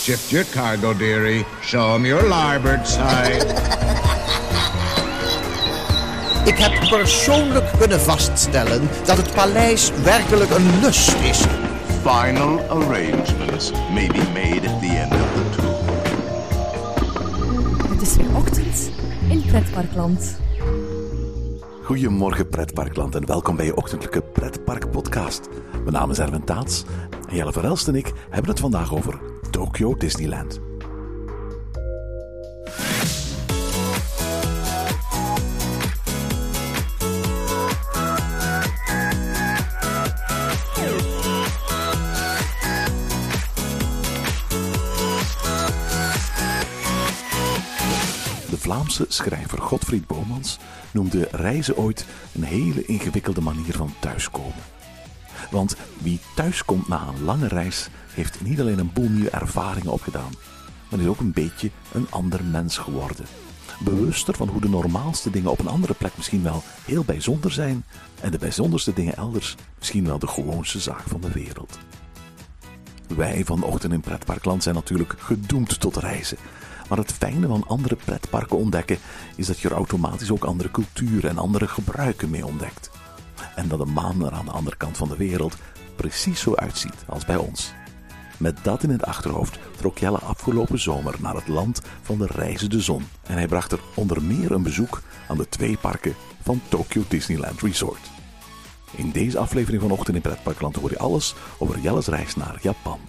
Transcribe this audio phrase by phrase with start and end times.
[0.00, 1.44] Shift your cargo, dearie.
[1.62, 3.44] Show 'em your larboard side.
[6.44, 11.44] Ik heb persoonlijk kunnen vaststellen dat het paleis werkelijk een lust is.
[12.02, 15.74] Final arrangements may be made at the end of the tour.
[17.92, 18.90] Het is weer ochtend
[19.28, 20.36] in Pretparkland.
[21.84, 25.48] Goedemorgen pretparkland en welkom bij je ochtendelijke pretpark podcast.
[25.72, 26.84] Mijn naam is Erwin Taats
[27.28, 29.29] en Jelle Verelst en ik hebben het vandaag over
[29.60, 30.60] Tokyo Disneyland.
[48.48, 50.58] De Vlaamse schrijver Godfried Bomans
[50.92, 54.79] noemde reizen ooit een hele ingewikkelde manier van thuiskomen.
[55.50, 60.32] Want wie thuiskomt na een lange reis, heeft niet alleen een boel nieuwe ervaringen opgedaan,
[60.88, 63.26] maar is ook een beetje een ander mens geworden.
[63.84, 67.84] Bewuster van hoe de normaalste dingen op een andere plek misschien wel heel bijzonder zijn
[68.20, 71.78] en de bijzonderste dingen elders misschien wel de gewoonste zaak van de wereld.
[73.16, 76.36] Wij van Ochtend in Pretparkland zijn natuurlijk gedoemd tot reizen.
[76.88, 78.98] Maar het fijne van andere pretparken ontdekken
[79.36, 82.90] is dat je er automatisch ook andere culturen en andere gebruiken mee ontdekt.
[83.60, 85.56] En dat een maan er aan de andere kant van de wereld
[85.96, 87.72] precies zo uitziet als bij ons.
[88.36, 92.80] Met dat in het achterhoofd trok Jelle afgelopen zomer naar het land van de reizende
[92.80, 93.04] zon.
[93.26, 97.60] En hij bracht er onder meer een bezoek aan de twee parken van Tokyo Disneyland
[97.60, 98.10] Resort.
[98.96, 103.00] In deze aflevering van Ochtend in Pretparkland hoor je alles over Jelle's reis naar Japan.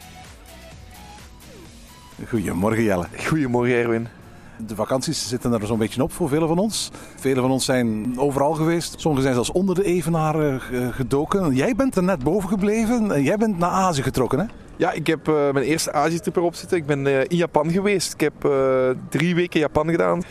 [2.28, 3.08] Goedemorgen Jelle.
[3.28, 4.21] Goedemorgen Erwin.
[4.68, 6.92] De vakanties zitten er zo'n beetje op voor velen van ons.
[7.16, 9.00] Velen van ons zijn overal geweest.
[9.00, 11.56] Sommigen zijn zelfs onder de evenaar eh, gedoken.
[11.56, 14.46] Jij bent er net boven gebleven en jij bent naar Azië getrokken hè?
[14.76, 16.78] Ja, ik heb uh, mijn eerste Azië-trip erop zitten.
[16.78, 18.14] Ik ben uh, in Japan geweest.
[18.14, 20.22] Ik heb uh, drie weken Japan gedaan.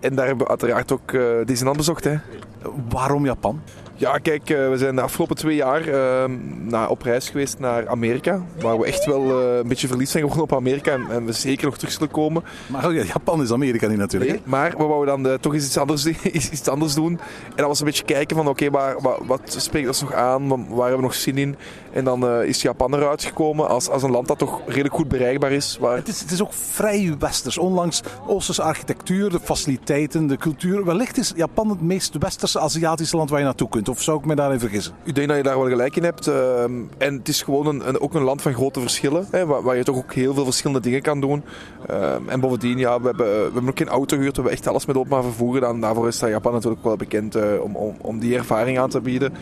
[0.00, 1.12] En daar hebben we uiteraard ook
[1.44, 2.04] Disneyland bezocht.
[2.04, 2.16] Hè.
[2.88, 3.60] Waarom Japan?
[3.98, 8.42] Ja, kijk, we zijn de afgelopen twee jaar uh, op reis geweest naar Amerika.
[8.60, 10.92] Waar we echt wel uh, een beetje verliefd zijn geworden op Amerika.
[10.92, 12.44] En, en, we zeker nog terug zullen komen.
[12.66, 14.30] Maar oh ja, Japan is Amerika niet natuurlijk.
[14.30, 16.06] Nee, maar we wouden dan uh, toch eens iets anders,
[16.52, 17.12] iets anders doen.
[17.48, 20.48] En dat was een beetje kijken van oké, okay, wat, wat spreekt ons nog aan?
[20.48, 21.56] Waar hebben we nog zin in?
[21.92, 25.52] En dan is Japan eruit gekomen als, als een land dat toch redelijk goed bereikbaar
[25.52, 25.76] is.
[25.80, 25.96] Waar...
[25.96, 27.58] Het, is het is ook vrij westers.
[27.58, 30.84] Onlangs Oosterse architectuur, de faciliteiten, de cultuur.
[30.84, 33.87] Wellicht is Japan het meest westerse Aziatische land waar je naartoe kunt.
[33.88, 34.94] Of zou ik me daarin vergissen?
[35.04, 36.28] Ik denk dat je daar wel gelijk in hebt.
[36.28, 39.26] Uh, en het is gewoon een, een, ook een land van grote verschillen.
[39.30, 41.44] Hè, waar, waar, je toch ook heel veel verschillende dingen kan doen.
[41.90, 44.36] Uh, en bovendien, ja, we hebben, we hebben ook geen auto gehuurd.
[44.36, 45.80] We hebben echt alles met openbaar vervoer gedaan.
[45.80, 49.32] Daarvoor is Japan natuurlijk wel bekend uh, om, om, om die ervaring aan te bieden.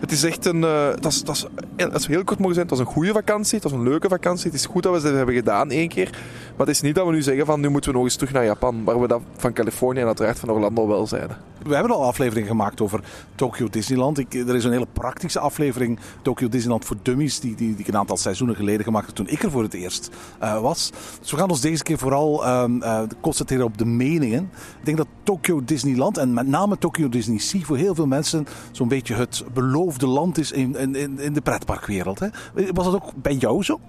[0.00, 0.60] Het is echt een.
[0.60, 3.54] Dat is, dat is, als we heel kort mogen zijn, het was een goede vakantie.
[3.54, 4.44] Het was een leuke vakantie.
[4.44, 6.10] Het is goed dat we het hebben gedaan één keer.
[6.56, 8.32] Maar het is niet dat we nu zeggen van nu moeten we nog eens terug
[8.32, 8.84] naar Japan.
[8.84, 11.36] Waar we dat van Californië en uiteraard van Orlando wel zeiden.
[11.62, 13.00] We hebben al afleveringen gemaakt over
[13.34, 14.18] Tokyo Disneyland.
[14.18, 17.88] Ik, er is een hele praktische aflevering, Tokyo Disneyland voor Dummies, die, die, die ik
[17.88, 20.10] een aantal seizoenen geleden gemaakt heb toen ik er voor het eerst
[20.42, 20.92] uh, was.
[21.20, 24.50] Dus we gaan ons deze keer vooral uh, uh, concentreren op de meningen.
[24.78, 28.46] Ik denk dat Tokyo Disneyland en met name Tokyo Disney Sea voor heel veel mensen
[28.70, 32.18] zo'n beetje het beloofde land is in, in, in de pretparkwereld.
[32.18, 32.28] Hè?
[32.72, 33.80] Was dat ook bij jou zo?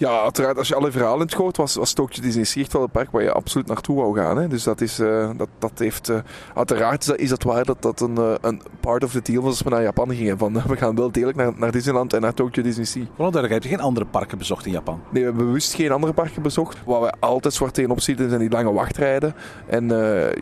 [0.00, 0.58] Ja, uiteraard.
[0.58, 3.22] Als je alle verhalen gooit, was, was Tokyo Disney Sea echt wel een park waar
[3.22, 4.36] je absoluut naartoe wou gaan.
[4.36, 4.48] Hè.
[4.48, 6.08] Dus dat, is, uh, dat, dat heeft...
[6.08, 6.16] Uh,
[6.54, 9.42] uiteraard is dat, is dat waar dat dat een, uh, een part of the deal
[9.42, 10.38] was als we naar Japan gingen.
[10.38, 13.04] Van, we gaan wel degelijk naar, naar Disneyland en naar Tokyo Disney Sea.
[13.16, 15.00] Vooral heb je geen andere parken bezocht in Japan?
[15.10, 16.78] Nee, we hebben bewust geen andere parken bezocht.
[16.84, 19.34] Waar we altijd zwart tegenop zitten zijn die lange wachtrijden.
[19.66, 19.88] En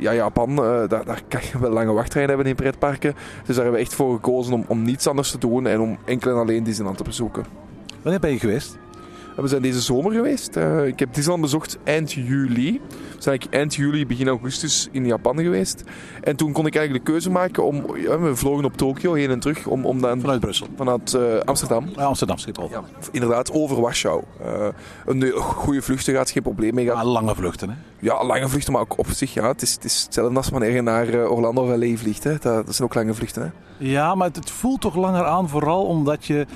[0.01, 3.13] ja, Japan, daar, daar kan je wel lange wachtrijden hebben in pretparken.
[3.13, 5.99] Dus daar hebben we echt voor gekozen om, om niets anders te doen en om
[6.05, 7.45] enkel en alleen Disneyland te bezoeken.
[8.03, 8.79] Wanneer ben je geweest?
[9.41, 10.57] We zijn deze zomer geweest.
[10.57, 12.81] Uh, ik heb Disneyland bezocht eind juli.
[12.89, 15.85] We zijn eind juli, begin augustus in Japan geweest.
[16.23, 17.97] En toen kon ik eigenlijk de keuze maken om...
[17.97, 19.67] Ja, we vlogen op Tokio heen en terug.
[19.67, 20.67] Om, om dan, vanuit Brussel?
[20.77, 21.89] Vanuit uh, Amsterdam.
[21.97, 22.69] Ja, Amsterdam, Schiphol.
[22.71, 22.83] Ja,
[23.13, 24.23] inderdaad, over Warschau.
[24.43, 24.67] Uh,
[25.07, 26.87] een goede vluchten gaat, geen probleem mee.
[26.87, 27.05] Gaat.
[27.05, 27.77] lange vluchten, hè?
[27.99, 29.49] Ja, lange vluchten, maar ook op zich, ja.
[29.49, 32.31] Het is, het is hetzelfde als wanneer je naar Orlando of LA vliegt, hè.
[32.31, 33.49] Dat, dat zijn ook lange vluchten, hè.
[33.87, 36.47] Ja, maar het voelt toch langer aan, vooral omdat je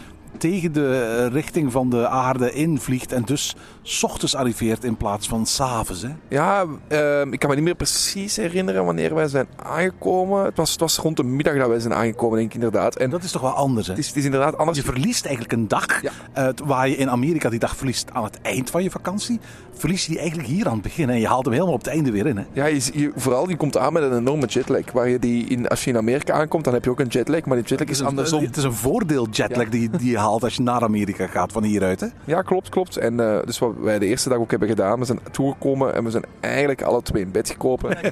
[0.43, 5.47] tegen de richting van de aarde invliegt en dus s ochtends arriveert in plaats van
[5.47, 6.07] s'avonds.
[6.29, 10.45] Ja, uh, ik kan me niet meer precies herinneren wanneer wij zijn aangekomen.
[10.45, 12.97] Het was, het was rond de middag dat wij zijn aangekomen, denk ik inderdaad.
[12.97, 13.93] En dat is toch wel anders, hè?
[13.93, 14.79] Het is, het is inderdaad anders.
[14.79, 16.11] Je verliest eigenlijk een dag, ja.
[16.39, 19.41] uh, waar je in Amerika die dag verliest aan het eind van je vakantie.
[19.75, 21.93] Verlies je die eigenlijk hier aan het begin en je haalt hem helemaal op het
[21.93, 22.37] einde weer in.
[22.37, 22.45] Hè?
[22.53, 24.93] Ja, je, je, vooral je komt aan met een enorme jetlag.
[24.93, 27.45] Waar je die in, als je in Amerika aankomt, dan heb je ook een jetlag,
[27.45, 28.45] maar die jetlag is, is andersom.
[28.45, 29.71] Het is een voordeel jetlag ja.
[29.71, 30.32] die, die je haalt.
[30.41, 32.01] Als je naar Amerika gaat van hieruit.
[32.01, 32.07] Hè?
[32.25, 32.97] Ja, klopt, klopt.
[32.97, 36.05] En uh, dus wat wij de eerste dag ook hebben gedaan, we zijn toegekomen en
[36.05, 37.97] we zijn eigenlijk alle twee in bed gekropen.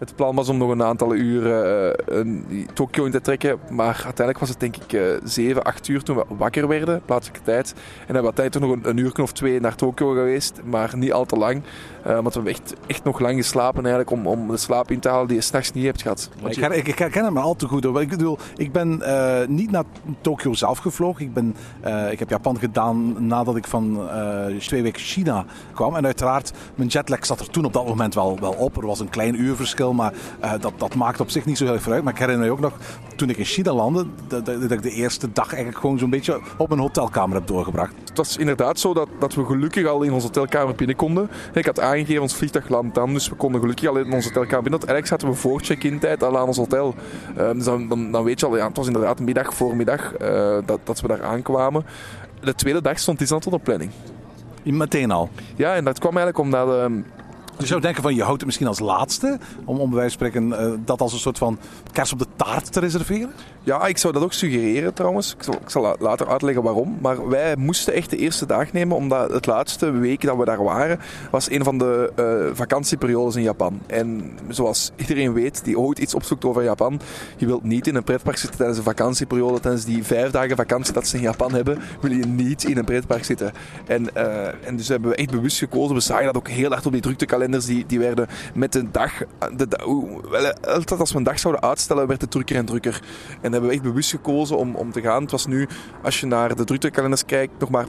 [0.00, 1.96] Het plan was om nog een aantal uren
[2.26, 3.58] uh, Tokio in te trekken.
[3.70, 7.44] Maar uiteindelijk was het denk ik uh, 7, 8 uur toen we wakker werden, plaatselijke
[7.44, 7.74] tijd.
[8.06, 10.60] En hebben we tijd nog een, een uur of twee naar Tokio geweest.
[10.64, 11.62] Maar niet al te lang.
[12.06, 15.00] Uh, want we hebben echt, echt nog lang geslapen eigenlijk om, om de slaap in
[15.00, 16.30] te halen die je s'nachts niet hebt gehad.
[16.44, 16.76] Ik, je...
[16.76, 17.84] ik, ik, herken hem al te goed.
[17.84, 19.84] Ik bedoel, ik ben uh, niet naar
[20.20, 21.24] Tokio zelf gevlogen.
[21.24, 24.08] Ik, ben, uh, ik heb Japan gedaan nadat ik van
[24.58, 25.44] twee weken China
[25.74, 25.96] kwam.
[25.96, 28.76] En uiteraard, mijn jetlag zat er toen op dat moment wel, wel op.
[28.76, 30.12] Er was een klein uurverschil, maar
[30.60, 32.02] dat, dat maakt op zich niet zo heel veel uit.
[32.02, 32.72] Maar ik herinner me ook nog,
[33.16, 36.40] toen ik in China landde, dat, dat ik de eerste dag eigenlijk gewoon zo'n beetje
[36.56, 37.94] op mijn hotelkamer heb doorgebracht.
[38.04, 41.30] Het was inderdaad zo dat, dat we gelukkig al in onze hotelkamer binnen konden.
[41.54, 44.62] Ik had aangegeven, ons vliegtuig landt dan, dus we konden gelukkig al in onze hotelkamer
[44.62, 44.80] binnen.
[44.80, 46.94] Eigenlijk zaten we voor check-in tijd al aan ons hotel.
[47.38, 50.56] Uh, dus dan, dan, dan, weet je al, ja, het was inderdaad middag, voormiddag uh,
[50.66, 51.84] dat, dat we daar aankwamen.
[52.40, 53.90] De tweede dag stond Disneyland op de planning.
[54.62, 55.28] Meteen al?
[55.56, 56.90] Ja, en dat kwam eigenlijk omdat...
[57.60, 60.72] Je zou denken van je houdt het misschien als laatste, om, om bij spreken uh,
[60.84, 61.58] dat als een soort van
[61.92, 63.32] kers op de taart te reserveren?
[63.62, 65.36] Ja, ik zou dat ook suggereren trouwens.
[65.62, 66.98] Ik zal, later uitleggen waarom.
[67.00, 70.64] Maar wij moesten echt de eerste dag nemen, omdat het laatste week dat we daar
[70.64, 73.80] waren, was een van de uh, vakantieperiodes in Japan.
[73.86, 77.00] En zoals iedereen weet die ooit iets opzoekt over Japan,
[77.36, 79.60] je wilt niet in een pretpark zitten tijdens een vakantieperiode.
[79.60, 82.84] Tijdens die vijf dagen vakantie dat ze in Japan hebben, wil je niet in een
[82.84, 83.52] pretpark zitten.
[83.86, 85.94] En, uh, en dus hebben we echt bewust gekozen.
[85.94, 87.00] We zagen dat ook heel hard op die
[87.50, 89.12] Die, die werden met de dag,
[89.56, 89.68] de,
[90.62, 93.02] altijd als we een dag zouden uitstellen, werd het drukker en drukker.
[93.40, 95.22] En hebben we echt bewust gekozen om, om te gaan.
[95.22, 95.68] Het was nu,
[96.02, 97.86] als je naar de druktekalenders kijkt, nog maar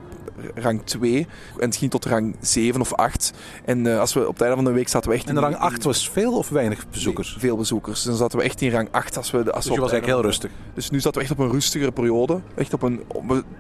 [0.55, 1.27] rang 2.
[1.59, 3.33] En misschien tot rang 7 of 8.
[3.65, 5.55] En uh, als we op het einde van de week zaten we echt En rang
[5.55, 7.29] 8 was veel of weinig bezoekers?
[7.29, 8.03] Nee, veel bezoekers.
[8.03, 9.17] Dan zaten we echt in rang 8.
[9.17, 10.51] Als we, als dus je was eigenlijk heel rustig?
[10.73, 12.41] Dus nu zaten we echt op een rustigere periode.
[12.55, 13.03] Echt op een,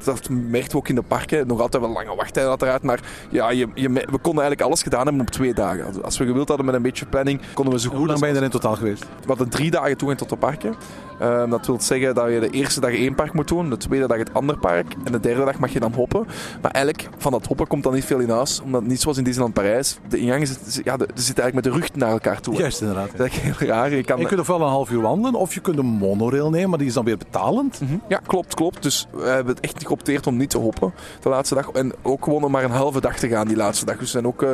[0.03, 1.47] dat merkten we ook in de parken.
[1.47, 2.83] Nog altijd wel lange wachttijden uiteraard.
[2.83, 2.99] Maar
[3.29, 6.03] ja, je, je, we konden eigenlijk alles gedaan hebben op twee dagen.
[6.03, 7.97] Als we gewild hadden met een beetje planning, konden we zo goed...
[7.97, 9.01] Hoe lang ben je er in totaal geweest?
[9.01, 10.75] We hadden drie dagen toegang tot de parken.
[11.21, 14.07] Uh, dat wil zeggen dat je de eerste dag één park moet doen, de tweede
[14.07, 16.27] dag het andere park en de derde dag mag je dan hoppen.
[16.61, 19.23] Maar eigenlijk van dat hoppen komt dan niet veel in huis, omdat niet zoals in
[19.23, 19.99] Disneyland Parijs.
[20.09, 22.55] De ingang zit, ja, de, zit eigenlijk met de rug naar elkaar toe.
[22.55, 23.17] Juist inderdaad.
[23.17, 23.91] Dat is eigenlijk heel raar.
[23.91, 26.69] Je, kan je kunt ofwel een half uur wandelen of je kunt een monorail nemen,
[26.69, 27.81] maar die is dan weer betalend.
[27.81, 28.01] Mm -hmm.
[28.07, 28.83] Ja, klopt, klopt.
[28.83, 31.69] Dus we hebben het echt geopteerd om niet te hoppen de laatste dag.
[31.69, 33.95] En ook gewoon om maar een halve dag te gaan die laatste dag.
[33.95, 34.49] Dus we, zijn ook, uh,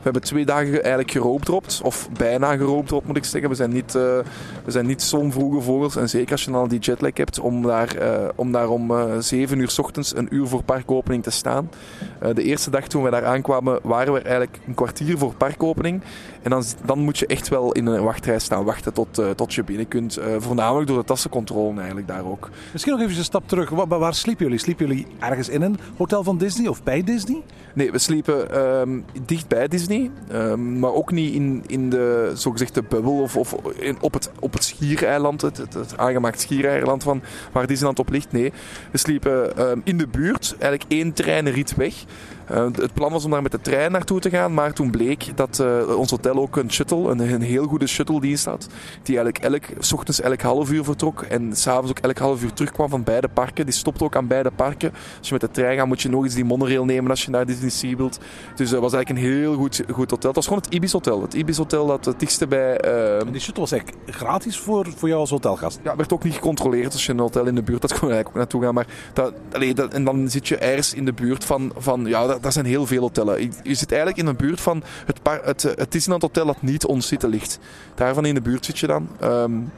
[0.00, 3.50] we hebben twee dagen eigenlijk geroopdropt, of bijna geroopdropt moet ik zeggen.
[3.50, 4.02] We zijn niet, uh,
[4.64, 7.40] we zijn niet zo'n vroege vogels en zeker als je dan al die jetlag hebt
[7.40, 11.22] om daar, uh, om, daar om uh, 7 uur s ochtends een uur voor parkopening
[11.22, 11.70] te staan.
[12.34, 16.02] De eerste dag toen we daar aankwamen waren we eigenlijk een kwartier voor parkopening.
[16.42, 19.64] En dan, dan moet je echt wel in een wachtrij staan wachten tot, tot je
[19.64, 20.18] binnen kunt.
[20.38, 22.50] Voornamelijk door de tassencontrole eigenlijk daar ook.
[22.72, 23.70] Misschien nog even een stap terug.
[23.70, 24.60] Waar, waar sliepen jullie?
[24.60, 27.42] Sliepen jullie ergens in een hotel van Disney of bij Disney?
[27.74, 29.89] Nee, we sliepen um, dicht bij Disney.
[30.32, 33.52] Um, maar ook niet in, in de zogezegde bubbel of, of
[34.00, 35.40] op, het, op het schiereiland.
[35.40, 37.22] Het, het, het aangemaakt schiereiland van
[37.52, 38.32] waar Disneyland op ligt.
[38.32, 38.52] Nee,
[38.90, 40.54] we sliepen um, in de buurt.
[40.58, 41.94] Eigenlijk één treinrit weg.
[42.50, 45.36] Uh, het plan was om daar met de trein naartoe te gaan, maar toen bleek
[45.36, 48.68] dat uh, ons hotel ook een shuttle, een, een heel goede shuttle-dienst had,
[49.02, 52.52] die eigenlijk elk, s ochtends elk half uur vertrok en s'avonds ook elk half uur
[52.52, 53.64] terugkwam van beide parken.
[53.64, 54.92] Die stopt ook aan beide parken.
[55.18, 57.30] Als je met de trein gaat, moet je nog eens die monorail nemen als je
[57.30, 58.18] naar Disney Sea wilt.
[58.54, 60.26] Dus dat was eigenlijk een heel goed, goed hotel.
[60.28, 61.22] Het was gewoon het Ibis Hotel.
[61.22, 62.84] Het Ibis Hotel dat het dichtste bij...
[62.84, 63.20] Uh...
[63.20, 65.80] En die shuttle was eigenlijk gratis voor, voor jou als hotelgast?
[65.82, 68.14] Ja, werd ook niet gecontroleerd als je een hotel in de buurt had, kon je
[68.14, 68.74] eigenlijk ook naartoe gaan.
[68.74, 72.26] Maar dat, allee, dat, en dan zit je ergens in de buurt van, van ja,
[72.26, 73.40] dat, dat zijn heel veel hotellen.
[73.62, 76.86] Je zit eigenlijk in de buurt van het, par, het, het Disneyland Hotel dat niet
[76.86, 77.58] ons zitten ligt.
[77.94, 79.08] Daarvan in de buurt zit je dan.
[79.22, 79.70] Um,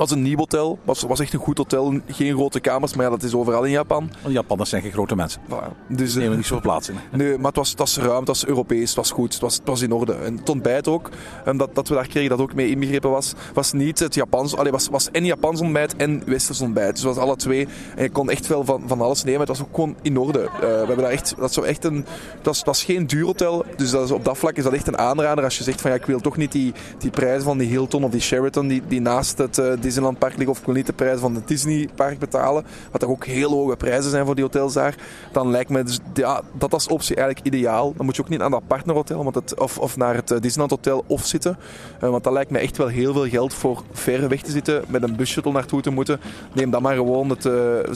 [0.00, 0.78] was een nieuw hotel.
[0.84, 2.00] Was, was echt een goed hotel.
[2.08, 4.10] Geen grote kamers, maar ja, dat is overal in Japan.
[4.28, 5.40] Japanners zijn geen grote mensen.
[5.48, 5.86] Voilà.
[5.88, 6.94] Dus, nemen niet zoveel plaats in.
[7.12, 9.54] Nee, maar het was, het was ruim, het was Europees, het was goed, het was,
[9.54, 10.12] het was in orde.
[10.12, 11.10] En het ontbijt ook,
[11.44, 14.56] en dat, dat we daar kregen, dat ook mee inbegrepen was, was niet het Japans,
[14.56, 16.94] allee, was, was en Japans ontbijt en Westers ontbijt.
[16.94, 17.68] Dus het was alle twee.
[17.96, 19.40] En je kon echt wel van, van alles nemen.
[19.40, 20.40] Het was ook gewoon in orde.
[20.40, 22.04] Uh, we hebben daar echt, dat, zo echt een,
[22.34, 24.72] dat was, het was geen duur hotel, dus dat is, op dat vlak is dat
[24.72, 27.42] echt een aanrader als je zegt van ja, ik wil toch niet die, die prijzen
[27.42, 30.86] van die Hilton of die Sheraton die, die naast het uh, Liggen of wil niet
[30.86, 34.44] de prijs van het Disneypark betalen, wat er ook heel hoge prijzen zijn voor die
[34.44, 34.94] hotels daar,
[35.32, 37.92] dan lijkt me dus, ja, dat als optie eigenlijk ideaal.
[37.96, 40.70] Dan moet je ook niet aan dat partnerhotel want het, of, of naar het Disneyland
[40.70, 41.56] Hotel of zitten.
[42.02, 44.84] Uh, want dat lijkt me echt wel heel veel geld voor ver weg te zitten,
[44.88, 46.20] met een busshuttle naartoe te moeten.
[46.52, 47.42] Neem dan maar gewoon, het,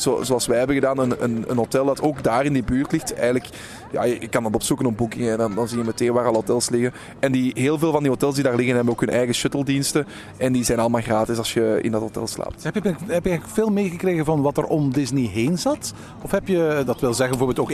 [0.01, 2.93] zo, zoals wij hebben gedaan, een, een, een, hotel dat ook daar in die buurt
[2.93, 3.15] ligt.
[3.15, 3.49] Eigenlijk,
[3.95, 6.35] ja, je, kan dat opzoeken op boekingen en dan, dan zie je meteen waar al
[6.35, 6.93] hotels liggen.
[7.19, 9.65] En die, heel veel van die hotels die daar liggen hebben ook hun eigen shuttle
[9.65, 10.07] diensten.
[10.37, 12.65] En die zijn allemaal gratis als je in dat hotel slaapt.
[12.65, 15.95] Heb je, heb je veel meegekregen van wat er om Disney heen zat?
[16.23, 17.73] Of heb je, dat wil zeggen bijvoorbeeld ook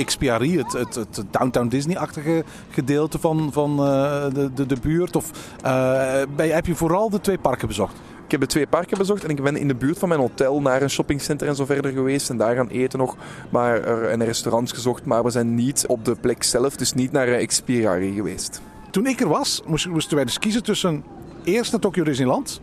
[0.59, 5.17] het, het, het Downtown Disney-achtige gedeelte van, van eh, de, de, de buurt?
[5.17, 5.31] Of
[5.63, 7.95] eh, bij, heb je vooral de twee parken bezocht?
[8.31, 10.61] Ik heb de twee parken bezocht en ik ben in de buurt van mijn hotel
[10.61, 12.31] naar een shoppingcenter en zo verder geweest.
[12.31, 13.17] En daar gaan eten nog
[13.51, 15.05] maar, er- restaurants gezocht.
[15.05, 18.61] Maar we zijn niet op de plek zelf, dus niet naar eh, Xpirari geweest.
[18.91, 21.05] Toen ik er was, moest- moesten wij dus kiezen tussen
[21.45, 22.61] eerst naar Tokyo Disneyland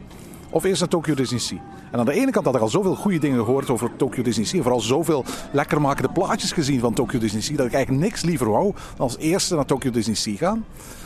[0.57, 1.57] of eerst naar Tokyo Disney Sea.
[1.91, 4.45] En aan de ene kant had ik al zoveel goede dingen gehoord over Tokyo Disney
[4.45, 4.57] Sea.
[4.57, 7.55] En vooral zoveel lekkermakende plaatjes gezien van Tokyo Disney Sea.
[7.55, 10.65] Dat ik eigenlijk niks liever wou dan als eerste naar Tokyo Disney Sea gaan.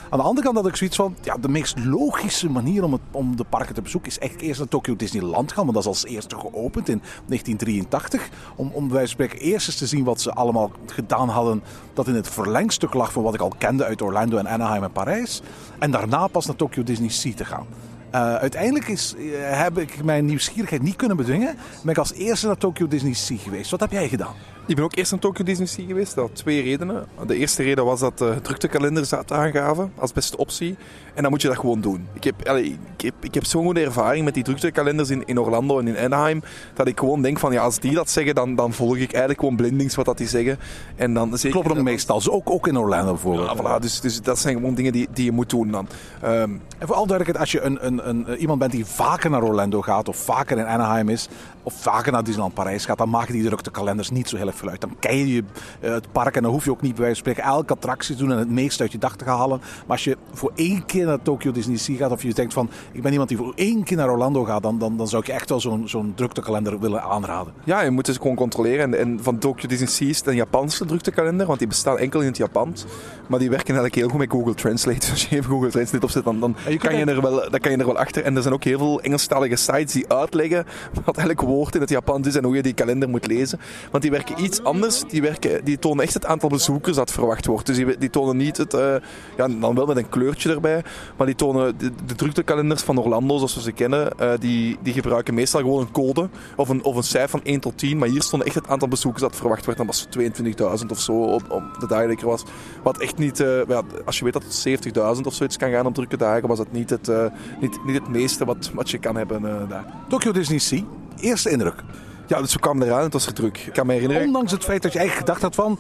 [0.09, 3.01] Aan de andere kant had ik zoiets van, ja, de meest logische manier om, het,
[3.11, 5.63] om de parken te bezoeken is eigenlijk eerst naar Tokyo Disneyland gaan.
[5.63, 8.29] Want dat is als eerste geopend in 1983.
[8.55, 11.63] Om, om van spreken eerst eens te zien wat ze allemaal gedaan hadden.
[11.93, 14.91] Dat in het verlengstuk lag van wat ik al kende uit Orlando en Anaheim en
[14.91, 15.41] Parijs.
[15.79, 17.65] En daarna pas naar Tokyo Disney Sea te gaan.
[18.11, 21.55] Eh, uiteindelijk is, eh, heb ik mijn nieuwsgierigheid niet kunnen bedwingen.
[21.83, 23.71] Ben ik als eerste naar Tokyo Disney Sea geweest.
[23.71, 24.33] Wat heb jij gedaan?
[24.71, 26.15] Ik ben ook eerst naar Tokyo Disney Sea geweest.
[26.15, 27.05] Dat had twee redenen.
[27.27, 30.75] De eerste reden was dat de druktekalender zat aangaven als beste optie.
[31.13, 32.07] En dan moet je dat gewoon doen.
[32.13, 35.39] Ik heb, allee, ik heb, ik heb zo'n goede ervaring met die druktekalenders in, in
[35.39, 36.43] Orlando en in Anaheim.
[36.73, 39.39] Dat ik gewoon denk van ja, als die dat zeggen, dan, dan volg ik eigenlijk
[39.39, 40.59] gewoon blindings wat dat die zeggen.
[40.95, 42.21] En dan zeker, Kloppen ook meestal.
[42.29, 43.61] Ook, ook in Orlando bijvoorbeeld.
[43.61, 45.87] Ja, voilà, dus, dus dat zijn gewoon dingen die, die je moet doen dan.
[46.21, 49.43] Ehm, En voor alle duidelijkheid, als je een, een, een, iemand bent die vaker naar
[49.43, 51.27] Orlando gaat, of vaker in Anaheim is,
[51.63, 54.55] of vaker naar Disneyland Parijs gaat, dan maken die drukte kalenders niet zo heel erg
[54.55, 54.81] veel uit.
[54.81, 55.43] Dan ken je
[55.79, 58.15] eh, het park en dan hoef je ook niet bij wijze van spreken elke attractie
[58.15, 59.59] te doen en het meeste uit je dag te gaan halen.
[59.59, 62.69] Maar als je voor één keer naar Tokyo Disney Sea gaat, of je denkt van,
[62.91, 65.27] ik ben iemand die voor één keer naar Orlando gaat, dan, dan, dan zou ik
[65.27, 67.53] je echt wel zo'n zo'n druktekalender willen aanraden.
[67.63, 68.93] Ja, je moet dus gewoon controleren.
[68.93, 72.19] En, en van Tokyo Disney Sea is het een Japanse druktekalender, want die bestaan enkel
[72.19, 72.85] in het Japans.
[73.27, 74.99] Maar die werken eigenlijk heel goed met Google Translate.
[74.99, 77.59] Dus als je even Google Translate opzet, dan, dan, je kan, je er wel, dan
[77.59, 78.23] kan je er wel achter.
[78.23, 80.65] En er zijn ook heel veel Engelstalige sites die uitleggen
[81.05, 81.41] wat elk
[81.75, 83.59] in het Japans is en hoe je die kalender moet lezen.
[83.91, 85.03] Want die werken iets anders.
[85.07, 87.65] Die, werken, die tonen echt het aantal bezoekers dat verwacht wordt.
[87.65, 88.95] Dus die, die tonen niet het, eh,
[89.37, 90.83] ja, dan wel met een kleurtje erbij,
[91.17, 94.93] maar die tonen de, de druktekalenders van Orlando, zoals we ze kennen, eh, die, die
[94.93, 97.97] gebruiken meestal gewoon een code of een, of een cijfer van 1 tot 10.
[97.97, 99.77] Maar hier stond echt het aantal bezoekers dat verwacht werd.
[99.77, 100.39] Dan was het
[100.81, 102.43] 22.000 of zo op, op de er was.
[102.83, 105.85] Wat echt niet, eh, ja, als je weet dat het 70.000 of zoiets kan gaan
[105.85, 107.11] op drukke dagen, was dat niet het,
[107.59, 109.85] niet, niet het meeste wat, wat je kan hebben daar.
[110.09, 110.83] Tokyo Disney Sea,
[111.21, 111.83] eerste indruk.
[112.27, 113.57] Ja, dus kwamen eraan en het was druk.
[113.57, 114.25] Ik kan me herinneren.
[114.25, 115.79] Ondanks het feit dat je eigenlijk gedacht had van,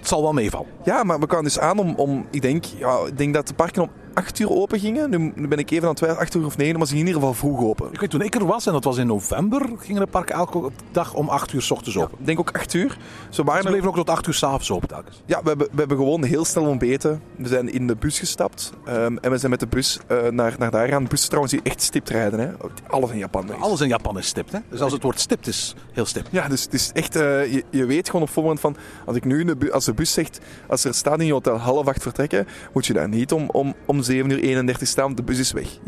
[0.00, 0.66] het zal wel meevallen.
[0.84, 3.54] Ja, maar we kwamen dus aan om, om ik, denk, ja, ik denk dat de
[3.54, 5.10] parken om 8 uur open gingen.
[5.10, 7.06] Nu, nu ben ik even aan het twijfelen, 8 uur of 9, maar ze gingen
[7.08, 7.92] in ieder geval vroeg open.
[7.92, 10.70] Ik weet toen ik er was, en dat was in november, gingen de parken elke
[10.92, 12.18] dag om 8 uur s ochtends open.
[12.18, 12.98] Ik denk ook 8 uur.
[13.30, 15.22] Zo waren Ze er bleven ook tot 8 uur s'avonds open telkens.
[15.26, 17.22] Ja, we hebben, we hebben gewoon heel snel ontbeten.
[17.36, 20.54] We zijn in de bus gestapt ehm, en we zijn met de bus eh, naar,
[20.58, 21.02] naar daar gaan.
[21.02, 22.40] De bus trouwens die echt stipt rijden.
[22.40, 22.48] Hè.
[22.88, 23.44] Alles in Japan.
[23.52, 23.60] is.
[23.60, 24.58] Alles in Japan is stipt, hè?
[24.68, 26.28] Dus als het woord stipt is, heel stipt.
[26.30, 28.76] Ja, dus het is echt, eh, je, je weet gewoon op voorhand van,
[29.06, 31.32] als ik nu in de bu- als de bus zegt, als er staat in je
[31.32, 35.04] hotel half acht vertrekken, moet je daar niet om, om, om 7 uur 31 staan,
[35.04, 35.78] want de bus is weg.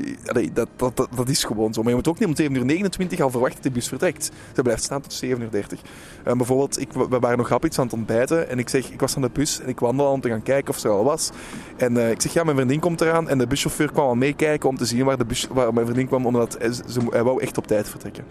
[0.53, 1.81] Dat, dat, dat, dat is gewoon zo.
[1.81, 4.31] Maar je moet ook niet om 7 uur 29 al verwachten dat de bus vertrekt.
[4.55, 5.81] Ze blijft staan tot 7 uur 30.
[6.25, 9.01] Eh, bijvoorbeeld, ik, we waren nog grap iets aan het ontbijten en ik zeg, ik
[9.01, 11.05] was aan de bus en ik wandelde om te gaan kijken of ze er al
[11.05, 11.31] was.
[11.77, 14.69] En eh, ik zeg, ja, mijn vriendin komt eraan en de buschauffeur kwam al meekijken
[14.69, 16.57] om te zien waar, de bus, waar mijn vriendin kwam, omdat
[16.87, 18.25] ze, hij wou echt op tijd vertrekken.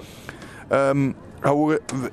[0.68, 1.12] Ehm,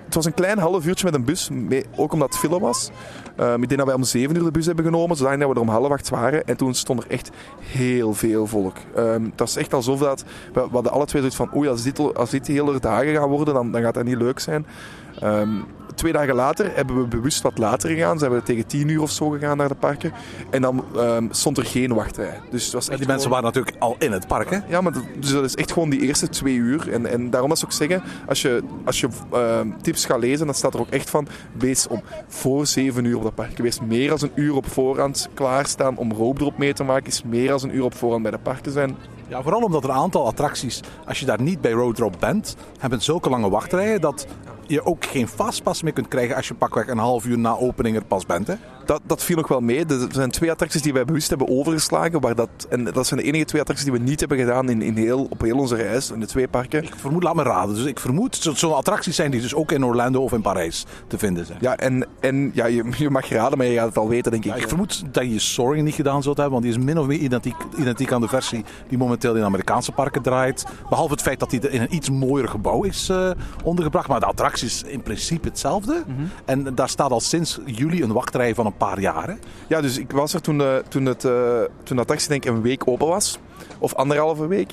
[0.05, 1.51] het was een klein half uurtje met een bus,
[1.97, 2.91] ook omdat het file was.
[3.39, 5.61] Ehm, ik denk dat wij om zeven uur de bus hebben genomen, zodat we er
[5.61, 6.47] om half acht waren.
[6.47, 7.31] En toen stond er echt
[7.61, 8.77] heel veel volk.
[8.97, 11.69] Ehm het was echt al zoveel dat we, we hadden alle twee zoiets van, oei,
[11.69, 14.39] als dit, al- als dit hele dagen gaan worden, dan, dan gaat dat niet leuk
[14.39, 14.67] zijn.
[15.21, 15.49] Ehm,
[15.95, 18.19] twee dagen later hebben we bewust wat later gegaan.
[18.19, 20.13] Zijn we tegen tien uur of zo gegaan naar de parken.
[20.51, 22.41] En dan ehm, stond er geen wachtrij.
[22.51, 24.59] Dus het was echt die mensen waren natuurlijk al in het park, hè?
[24.69, 26.93] ja, maar dat, dus dat is echt gewoon die eerste twee uur.
[26.93, 29.09] En, en daarom dat ze ook zeggen, als je, als je
[29.81, 31.29] tips gaat lezen, dan staat er ook echt van,
[31.59, 33.59] wees om voor zeven uur op dat park.
[33.59, 37.07] Wees meer dan een uur op voorhand klaarstaan om roopdrop mee te maken.
[37.07, 38.97] Is meer dan een uur op voorhand bij de parken zijn.
[39.29, 43.31] Ja, vooral omdat een aantal attracties, als je daar niet bij Road bent, hebben zulke
[43.31, 44.27] lange wachtrijen dat
[44.67, 47.97] je ook geen fastpass meer kunt krijgen als je pakweg een half uur na opening
[47.97, 48.55] er pas bent, hè?
[48.89, 49.85] Dat, dat viel nog wel mee.
[49.87, 52.21] Er zijn twee attracties die wij bewust hebben overgeslagen.
[52.21, 54.83] Waar dat, en dat zijn de enige twee attracties die we niet hebben gedaan in,
[54.83, 56.11] in heel, op heel onze reis.
[56.11, 56.83] In de twee parken.
[56.83, 57.75] Ik vermoed, laat me raden.
[57.75, 60.85] Dus ik vermoed, zo- zo'n attracties zijn die dus ook in Orlando of in Parijs
[61.07, 61.59] te vinden zijn.
[61.61, 64.45] Ja, en, en ja, je, je mag raden, maar je gaat het al weten, denk
[64.45, 64.51] ik.
[64.55, 67.07] Ja, ik vermoed dat je Soaring niet gedaan zult hebben, want die is min of
[67.07, 70.65] meer identiek, identiek aan de versie die momenteel in Amerikaanse parken draait.
[70.89, 73.31] Behalve het feit dat die in een iets mooier gebouw is eh,
[73.65, 74.09] ondergebracht.
[74.09, 76.03] Maar de attractie is in principe hetzelfde.
[76.45, 79.27] En daar staat al sinds juli een wachtrij van een paar jaar.
[79.29, 79.35] Hè?
[79.67, 81.33] Ja, dus ik was er toen, eh, toen, het, eh,
[81.83, 83.39] toen de attractie denk ik een week open was.
[83.79, 84.73] Of anderhalve week.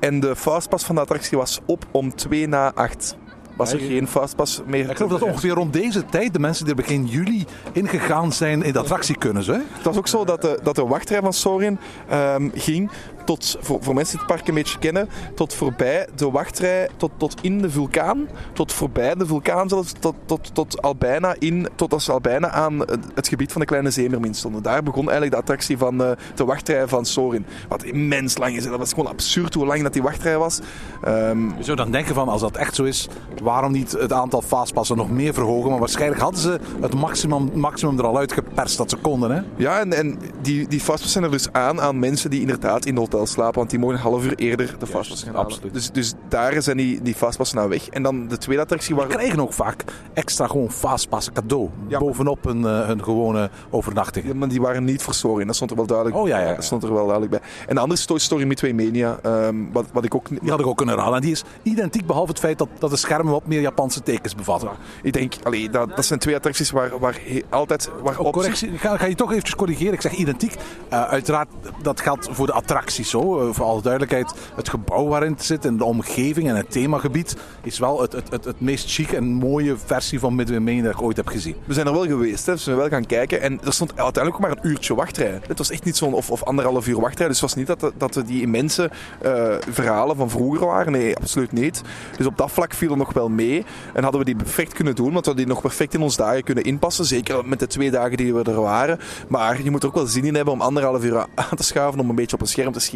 [0.00, 3.16] En de fastpass van de attractie was op om 2 na 8.
[3.56, 4.90] Was er je- geen fastpass meer.
[4.90, 8.62] Ik geloof dat ongeveer rond deze tijd de mensen die er begin juli ingegaan zijn
[8.62, 9.42] in de attractie kunnen.
[9.42, 9.52] Ze?
[9.72, 12.90] Het was ook zo dat de, dat de wachtrij van Sorin ehm, ging
[13.26, 17.10] tot, voor, voor mensen die het park een beetje kennen, tot voorbij de wachtrij, tot,
[17.16, 21.68] tot in de vulkaan, tot voorbij de vulkaan zelfs, tot, tot, tot al bijna in,
[21.74, 22.78] tot als ze al bijna aan
[23.14, 24.62] het, gebied van de kleine zeemermin stonden.
[24.62, 27.46] Daar begon eigenlijk de attractie van eh, de wachtrij van Sorin.
[27.68, 28.64] Wat immens lang is.
[28.64, 30.60] Dat was gewoon absurd hoe lang dat die wachtrij was.
[31.02, 33.08] Ehm, Je zou dan denken van, als dat echt zo is,
[33.42, 35.70] waarom niet het aantal fastpassen nog meer verhogen?
[35.70, 39.30] Maar waarschijnlijk hadden ze het maximum, maximum er al uitgeperst dat ze konden.
[39.30, 39.42] Hè?
[39.56, 42.94] Ja, en, en die, die fastpass zijn er dus aan aan mensen die inderdaad in
[42.94, 45.46] de hotel slapen, want die mogen een half uur eerder de fastpass gaan halen.
[45.50, 45.72] absoluut.
[45.74, 47.88] Dus, dus daar zijn die, die fastpassen nou weg.
[47.88, 49.06] En dan de tweede attractie waar...
[49.06, 51.68] krijgen ook vaak extra gewoon fastpassen cadeau.
[51.88, 51.98] Ja.
[51.98, 54.26] Bovenop hun, eh, hun gewone overnachting.
[54.26, 56.48] Ja, maar die waren niet voor Sorin, dat stond er wel duidelijk, Oh, ja, ja,
[56.48, 56.54] ja.
[56.54, 57.40] dat stond er wel duidelijk bij.
[57.66, 60.28] En de andere is Toy Story Midway Mania, ehm, wat, wat ik ook...
[60.28, 61.14] Die had ik ook kunnen halen.
[61.14, 64.34] En die is identiek behalve het feit dat, dat de schermen wat meer Japanse tekens
[64.34, 64.68] bevatten.
[65.02, 67.90] Ik denk, allee, dat, dat zijn twee attracties waar, waar he- altijd...
[68.02, 69.92] Waar Oh, op correctie, ga je toch eventjes corrigeren.
[69.92, 70.54] Ik zeg identiek.
[70.88, 71.48] Eh, uiteraard,
[71.82, 73.40] dat geldt voor de attracties zo.
[73.40, 77.36] Eh, voor alle duidelijkheid, het gebouw waarin het zit en de omgeving en het themagebied
[77.62, 80.92] is wel het, het, het, het meest chic en mooie versie van Midway Mania dat
[80.92, 81.56] ik ooit heb gezien.
[81.64, 82.52] We zijn er wel geweest, hè.
[82.52, 83.40] dus we zijn wel gaan kijken.
[83.40, 85.40] En er stond uiteindelijk ook maar een uurtje wachtrij.
[85.46, 87.28] Het was echt niet zo'n of, of anderhalf uur wachtrij.
[87.28, 88.90] Dus het was niet dat, dat er die immense
[89.22, 90.92] eh, verhalen van vroeger waren.
[90.92, 91.82] Nee, absoluut niet.
[92.16, 93.64] Dus op dat vlak viel het nog wel mee.
[93.94, 96.16] En hadden we die perfect kunnen doen, want we hadden die nog perfect in ons
[96.16, 97.04] dagen kunnen inpassen.
[97.04, 98.98] Zeker met de twee dagen die we er waren.
[99.28, 102.00] Maar je moet er ook wel zin in hebben om anderhalf uur aan te schuiven
[102.00, 102.95] om een beetje op een scherm te schieten.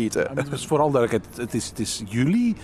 [0.50, 2.56] Dus vooral duidelijkheid, het is, het is juli.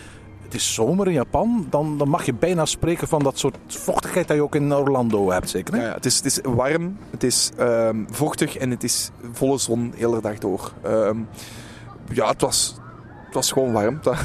[0.43, 4.29] Het is zomer in Japan, dan, dan mag je bijna spreken van dat soort vochtigheid
[4.29, 5.75] dat je ook in Orlando hebt, zeker?
[5.75, 5.81] Hè?
[5.81, 9.59] Ja, ja, het, is, het is warm, het is ehm, vochtig en het is volle
[9.59, 10.73] zon de hele dag door.
[10.83, 11.19] Ehm,
[12.13, 12.86] ja, het was, het
[13.37, 13.99] was gewoon warm.
[14.03, 14.25] Daar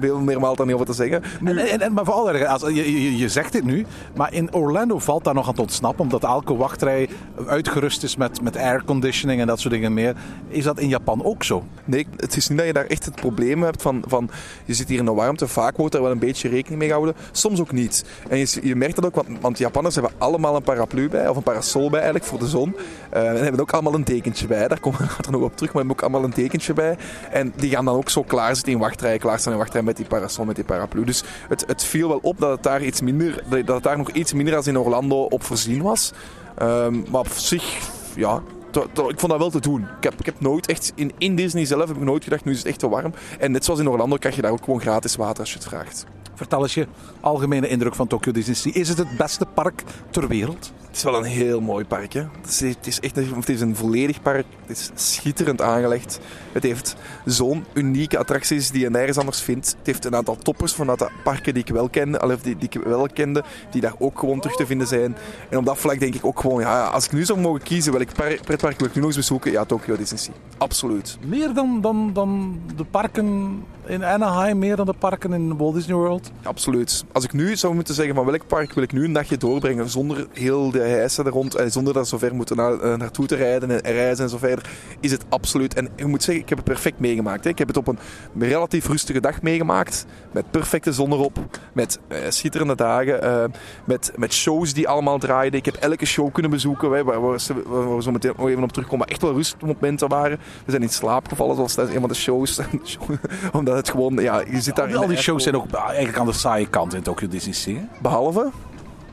[0.00, 1.22] veel meer maal dan niet over te zeggen.
[1.44, 2.36] En, en, en- maar vooral,
[2.70, 3.86] je, je, je zegt dit nu,
[4.16, 7.08] maar in Orlando valt daar nog aan te ontsnappen, omdat elke wachtrij
[7.46, 10.14] uitgerust is met, met airconditioning en dat soort dingen meer.
[10.48, 11.64] Is dat in Japan ook zo?
[11.84, 14.30] Nee, het is niet dat je daar echt het probleem hebt van, van
[14.64, 15.48] je zit hier in de warmte.
[15.48, 18.04] Vaak wordt er wel een beetje rekening mee gehouden, soms ook niet.
[18.28, 21.36] En je, je merkt dat ook, want, want Japanners hebben allemaal een paraplu bij, of
[21.36, 22.76] een parasol bij eigenlijk voor de zon.
[23.10, 24.68] Eh, en hebben ook allemaal een dekentje bij.
[24.68, 26.96] Daar komen we later nog op terug, maar hebben ook allemaal een dekentje bij.
[27.30, 30.44] En die gaan dan ook zo klaarzitten in wachtrij, klaarstaan in wachtrij met die parasol,
[30.44, 31.04] met die paraplu.
[31.04, 34.10] Dus het, het viel wel op dat het daar iets minder, dat het daar nog
[34.10, 36.12] iets minder als in Orlando op voorzien was.
[36.58, 37.78] Ehm, maar op zich,
[38.16, 39.80] ja, to- to- ik vond dat wel te doen.
[39.96, 42.52] Ik heb, ik heb nooit echt, in, in Disney zelf heb ik nooit gedacht, nu
[42.52, 43.12] is het echt te warm.
[43.38, 45.68] En net zoals in Orlando krijg je daar ook gewoon gratis water als je het
[45.68, 46.06] vraagt.
[46.34, 46.86] Vertel eens je
[47.20, 48.74] algemene indruk van Tokyo Disney.
[48.74, 50.72] Is het het beste park ter wereld?
[50.86, 52.12] Het is wel een heel mooi park.
[52.12, 52.20] Hè?
[52.40, 54.46] Het, is, het is echt het is een volledig park.
[54.66, 56.20] Het is schitterend aangelegd.
[56.52, 59.68] Het heeft zo'n unieke attracties die je nergens anders vindt.
[59.78, 62.68] Het heeft een aantal toppers vanuit de parken die ik wel ken, of die, die
[62.72, 65.16] ik wel kende, die daar ook gewoon terug te vinden zijn.
[65.48, 67.92] En op dat vlak denk ik ook gewoon, ja, als ik nu zou mogen kiezen
[67.92, 70.34] welk par- pretpark wil ik nu nog eens bezoeken, ja, Tokyo Disney Sea.
[70.58, 71.18] Absoluut.
[71.26, 75.96] Meer dan, dan, dan de parken in Anaheim, meer dan de parken in Walt Disney
[75.96, 76.30] World?
[76.42, 77.04] Absoluut.
[77.12, 79.88] Als ik nu zou moeten zeggen van welk park wil ik nu een dagje doorbrengen
[79.88, 83.26] zonder heel de hijsen er rond, eh, zonder dat zo ver moeten naar, eh, naartoe
[83.26, 85.74] te rijden en, en reizen en zo verder, is het absoluut.
[85.74, 87.44] En ik moet zeggen, ik heb het perfect meegemaakt.
[87.44, 87.50] Hè.
[87.50, 87.98] Ik heb het op een
[88.38, 91.38] relatief rustige dag meegemaakt, met perfecte zon erop,
[91.72, 93.44] met eh, schitterende dagen, eh,
[93.84, 95.58] met, met shows die allemaal draaiden.
[95.58, 98.72] Ik heb elke show kunnen bezoeken, hè, waar, waar, we zo meteen nog even op
[98.72, 100.38] terugkomen, maar echt wel rustmomenten waren.
[100.64, 102.60] We zijn in slaap gevallen, zoals tijdens een van de shows.
[103.52, 106.32] Omdat het gewoon, ja, je zit daar Al die shows zijn ook eigenlijk aan de
[106.32, 107.88] saaie kant in Tokyo Disney Sea.
[108.02, 108.50] Behalve...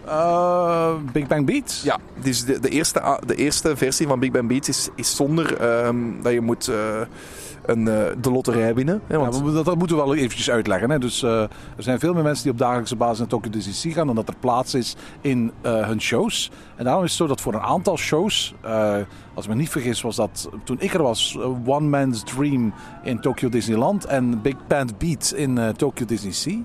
[0.08, 1.84] Eh, Big Bang Beats?
[1.84, 5.58] Ja, dus de, de, eerste, de eerste versie van Big Bang Beats is, is zonder
[5.58, 7.02] ehm, dat je moet eh,
[7.66, 9.02] een, eh, de loterij winnen.
[9.08, 10.90] Hè, want, dat, dat moeten we wel eventjes uitleggen.
[10.90, 11.00] Hè.
[11.00, 14.06] Dus, er zijn veel meer mensen die op dagelijkse basis naar Tokyo Disney gaan...
[14.06, 16.52] dan dat er plaats is in hun shows.
[16.78, 18.54] En daarom is het zo dat voor een aantal shows...
[18.62, 18.96] eh,
[19.34, 21.38] als ik me niet vergis was dat toen ik er was...
[21.40, 24.06] eh, One Man's Dream in Tokyo Disneyland...
[24.06, 26.60] en Big Band Beat in eh, Tokyo Disney Sea...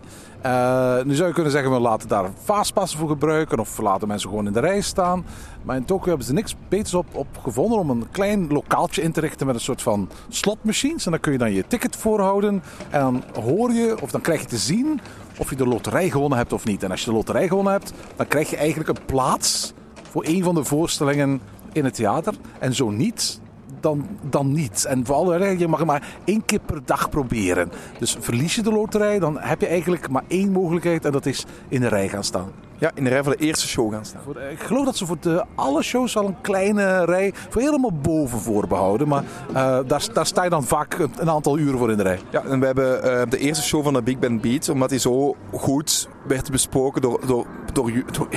[1.04, 4.46] Nu zou je kunnen zeggen, we laten daar fastpassen voor gebruiken of laten mensen gewoon
[4.46, 5.24] in de rij staan.
[5.62, 9.12] Maar in Tokyo hebben ze niks beters op, op gevonden om een klein lokaaltje in
[9.12, 11.04] te richten met een soort van slotmachines.
[11.04, 14.40] En dan kun je dan je ticket voorhouden en dan hoor je of dan krijg
[14.40, 15.00] je te zien
[15.38, 16.82] of je de loterij gewonnen hebt of niet.
[16.82, 19.72] En als je de loterij gewonnen hebt, dan krijg je eigenlijk een plaats
[20.12, 21.40] voor een van de voorstellingen
[21.72, 22.34] in het theater.
[22.58, 23.40] En zo niet,
[23.82, 24.84] dan, dan niet.
[24.84, 27.70] En vooral, hè, je mag het maar één keer per dag proberen.
[27.98, 31.46] Dus verlies je de loterij, dan heb je eigenlijk maar één mogelijkheid en dat is
[31.68, 32.50] in de rij gaan staan.
[32.78, 34.20] Ja, in de rij voor de eerste show gaan staan.
[34.24, 37.92] Voor- Ik geloof dat ze voor de, alle shows al een kleine rij voor helemaal
[37.92, 39.08] boven voorbehouden.
[39.08, 42.02] Maar eh, daar, daar sta je dan vaak een, een aantal uren voor in de
[42.02, 42.18] rij.
[42.30, 44.98] Ja, en we hebben eh, de eerste show van de Big Band Beat, omdat die
[44.98, 47.90] zo goed werd besproken door, door, door,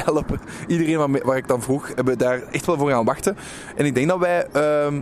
[0.06, 0.38] Elp.
[0.68, 3.38] Iedereen waar, waar ik dan vroeg, hebben we daar echt wel voor gaan wachten.
[3.76, 4.48] En ik denk dat wij...
[4.52, 5.02] ehm,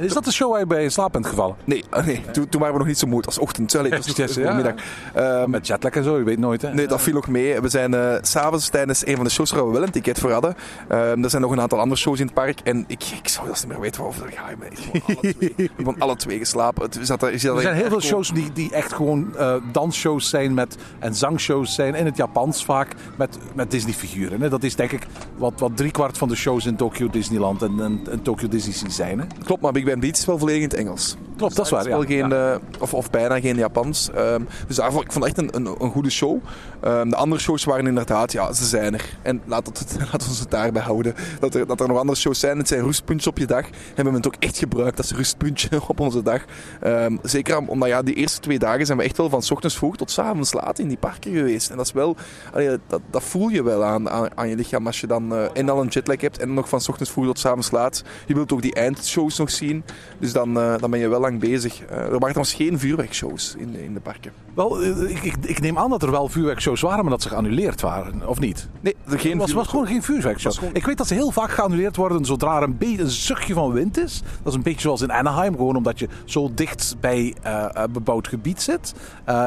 [0.00, 1.56] Is dat de show waar je bij in slaap bent gevallen?
[1.64, 3.16] nee, ah, nee toen, toen waren we nog niet zo moe.
[3.16, 3.74] Het was ochtend.
[3.76, 4.52] Allee, het was Yes, nog ja.
[4.54, 4.74] middag.
[5.14, 6.74] Ehm, Met jetlag en zo, je weet nooit hè?
[6.74, 7.60] Nee, dat viel ook mee.
[7.60, 10.30] We zijn s s'avonds tijdens een van de shows waar we wel een ticket voor
[10.32, 10.54] hadden.
[10.88, 12.60] Ehm, er zijn nog een aantal andere shows in het park.
[12.60, 14.50] En ik, ik zou zelfs niet meer weten waarover het gaat.
[14.50, 16.82] Ik alle twee- ik heb gewoon alle twee geslapen.
[16.82, 20.54] Het zat er, Er zijn heel veel shows die, die echt gewoon eh, dansshows zijn
[20.54, 21.94] met, en zangshows zijn.
[21.94, 24.50] In het Japans vaak met, met Disney-figuren.
[24.50, 28.00] Dat is denk ik wat, wat driekwart van de shows in Tokyo Disneyland en, en,
[28.10, 29.18] en Tokyo Disney zijn.
[29.20, 29.26] Hè?
[29.44, 31.16] Klopt, maar Big Beat is wel volledig in het Engels.
[31.40, 31.88] Klopt, dat is waar.
[31.88, 32.04] Ja.
[32.06, 32.52] geen, Ja.
[32.52, 34.10] eh, of, of bijna geen Japans.
[34.14, 36.38] Ehm, dus daarvoor, ik vond het echt een, een, een goede show.
[36.80, 39.04] Ehm, de andere shows waren inderdaad, ja, ze zijn er.
[39.22, 41.14] En laat, het, laat ons het daarbij houden.
[41.40, 42.58] Dat er, dat er nog andere shows zijn.
[42.58, 43.64] Het zijn rustpuntjes op je dag.
[43.94, 46.40] Hebben we het ook echt gebruikt als rustpuntje op onze dag.
[46.80, 49.50] Ehm, zeker om- omdat ja, die eerste twee dagen zijn we echt wel van 's
[49.50, 51.70] ochtends vroeg tot 's avonds laat in die parken geweest.
[51.70, 52.16] En dat is wel,
[52.52, 55.44] allee, dat, dat voel je wel aan, aan, aan je lichaam als je dan eh,
[55.52, 58.02] en al een jetlag hebt en nog van 's ochtends vroeg tot 's avonds laat.
[58.26, 59.84] Je wilt ook die eindshows nog zien.
[60.18, 61.80] Dus dan, eh, dan ben je wel lang bezig.
[61.84, 64.32] Eh, er waren trouwens geen vuurwerkshows in, de- in de parken.
[64.54, 67.28] Wel, eh, ik, ik, ik neem aan dat er wel vuurwerkshows waren, maar dat ze
[67.28, 68.68] geannuleerd waren, of niet?
[68.80, 70.52] Nee, er geen was, was gewoon geen vuurwerkshow.
[70.52, 73.54] Gewoon- Ik weet dat ze heel vaak geannuleerd worden zodra er een, beetje, een zuchtje
[73.54, 74.22] van wind is.
[74.42, 78.28] Dat is een beetje zoals in Anaheim, gewoon omdat je zo dicht bij eh, bebouwd
[78.28, 78.94] gebied zit.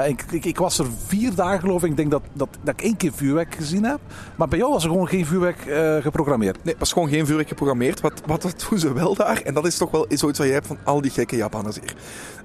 [0.07, 1.89] Ik, ik, ik was er vier dagen geloof ik.
[1.89, 3.99] Ik denk dat, dat, dat ik één keer vuurwerk gezien heb.
[4.35, 5.59] Maar bij jou was er gewoon geen vuurwerk
[6.03, 6.63] geprogrammeerd.
[6.63, 8.01] Nee, was gewoon geen vuurwerk geprogrammeerd.
[8.01, 9.41] Wat, wat, wat doen ze wel daar?
[9.41, 11.72] En dat is toch wel zoiets wat je hebt van al die gekke Japanners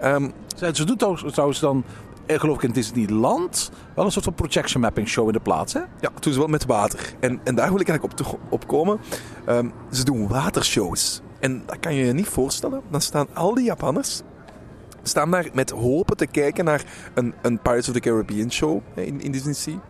[0.00, 0.28] Ehm,
[0.72, 1.84] Ze, doen trouwens, dan,
[2.26, 5.72] eh, geloof ik in Disneyland, wel een soort van projection mapping show in de plaats.
[5.72, 5.80] Hè?
[5.80, 7.14] ja, dat doen ze wel met water.
[7.20, 9.00] En, en daar wil ik eigenlijk op, op komen.
[9.46, 11.20] Ehm, ze doen watershows.
[11.40, 12.82] En dat kan je je niet voorstellen.
[12.90, 14.22] Dan staan al die Japanners
[15.02, 19.20] staan daar met hopen te kijken naar een, een Pirates of the Caribbean show in,
[19.20, 19.80] in Disney Sea.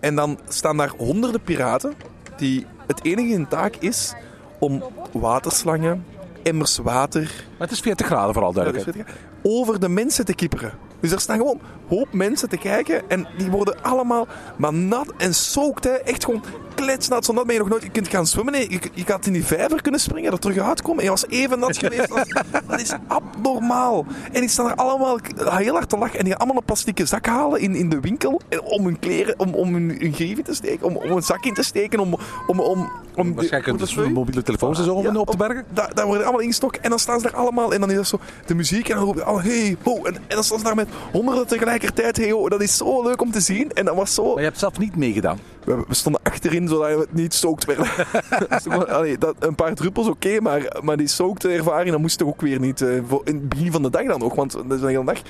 [0.00, 1.94] En dan staan daar honderden piraten
[2.36, 4.14] die het enige in taak is
[4.58, 6.04] om waterslangen,
[6.44, 9.04] emmers water, Maar het is 40 graden vooral duidelijk.
[9.42, 10.72] over de mensen te kipperen.
[11.00, 14.26] Dus er staan gewoon een hoop mensen te kijken en die worden allemaal
[14.56, 15.84] maar nat en soakt.
[15.84, 15.90] Hè.
[15.90, 16.42] Echt gewoon
[16.74, 17.82] kletsnat, nat ben je nog nooit.
[17.82, 20.58] Je kunt gaan zwemmen, nee, je, je gaat in die vijver kunnen springen, er terug
[20.58, 22.08] uitkomen en je was even nat geweest.
[22.08, 22.28] Dat,
[22.68, 24.06] dat is abnormaal.
[24.32, 27.06] En die staan er allemaal heel hard te lachen en die gaan allemaal een plastieke
[27.06, 30.44] zak halen in, in de winkel en om hun kleren, om, om hun, hun grieven
[30.44, 32.14] te steken, om, om een zak in te steken, om...
[32.46, 35.64] om, om, om Waarschijnlijk dat mobiele telefoons en zo om ja, op te bergen.
[35.72, 38.06] Daar, daar worden allemaal ingestoken en dan staan ze daar allemaal en dan is dat
[38.06, 40.64] zo de muziek en dan roepen ze al hey ho en, en dan staan ze
[40.64, 43.94] daar met honderden tegelijkertijd hey ho dat is zo leuk om te zien en dat
[43.94, 45.38] was zo Maar je hebt zelf niet meegedaan.
[45.64, 47.86] We, stonden achterin zodat we niet stookt werden.
[49.18, 52.60] Dat, een paar druppels oké maar, maar die soakte ervaring dat moest toch ook weer
[52.60, 55.04] niet voor, in het begin van de dag dan nog want dat is een hele
[55.04, 55.22] dag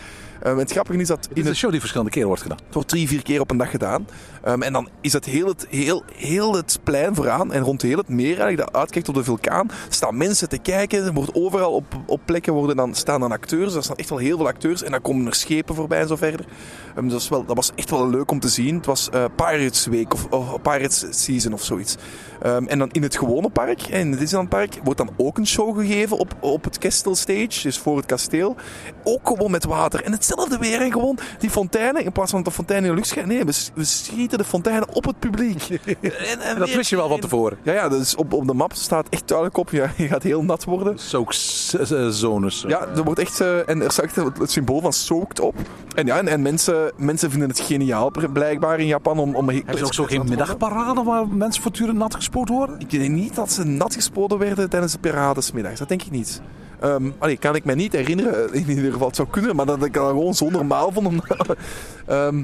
[0.43, 2.29] Eh, en het grappige is dat Het in is een het show die verschillende keren
[2.29, 2.59] wordt gedaan.
[2.65, 4.07] het wordt drie, vier keer op een dag gedaan.
[4.43, 7.97] Ehm, en dan is het heel, het heel, heel het plein vooraan en rond heel
[7.97, 11.05] het meer, eigenlijk, dat uitkijkt op de vulkaan, staan mensen te kijken.
[11.05, 13.75] Er wordt overal op, op plekken worden dan, staan dan acteurs.
[13.75, 14.83] Er staan echt wel heel veel acteurs.
[14.83, 16.47] En dan komen er schepen voorbij en zo verder.
[16.97, 18.77] Ehm, dat, is wel, dat was echt wel leuk om te zien.
[18.77, 21.97] Het was eh, Pirates Week of, of Pirates Season of zoiets.
[22.43, 25.47] Ehm, en dan in het gewone park, in het Disneyland Park, wordt dan ook een
[25.47, 28.57] show gegeven op, op het Castle Stage, dus voor het kasteel.
[29.05, 30.03] Ook gewoon met water.
[30.03, 33.01] En hetzelfde weer, en gewoon die fonteinen, in plaats van dat de fonteinen in de
[33.01, 35.69] lucht schieten, nee, we, schieten de fonteinen op het publiek.
[36.01, 37.59] en, en Dat wist je wel van tevoren.
[37.63, 40.43] Ja, ja, dus op, op de map staat echt duidelijk op, ja, je gaat heel
[40.43, 40.99] nat worden.
[40.99, 42.65] Soak-zones.
[42.67, 45.55] Ja, er wordt echt, eh, en er staat echt het, het symbool van soaked op.
[45.95, 49.35] En ja, en, en mensen, mensen vinden het geniaal blijkbaar in Japan om...
[49.35, 52.81] om Hebben ze ook zo geen middagparade waar mensen voortdurend nat gespoten worden?
[52.81, 55.79] Ik denk niet dat ze nat gespoten werden tijdens de Piratensmiddags.
[55.79, 56.41] Dat denk ik niet.
[57.19, 58.55] Allee, kan ik me niet herinneren.
[58.55, 61.23] In ieder geval, het zou kunnen, maar dat ik dat gewoon zo normaal vond.
[62.07, 62.43] Ehm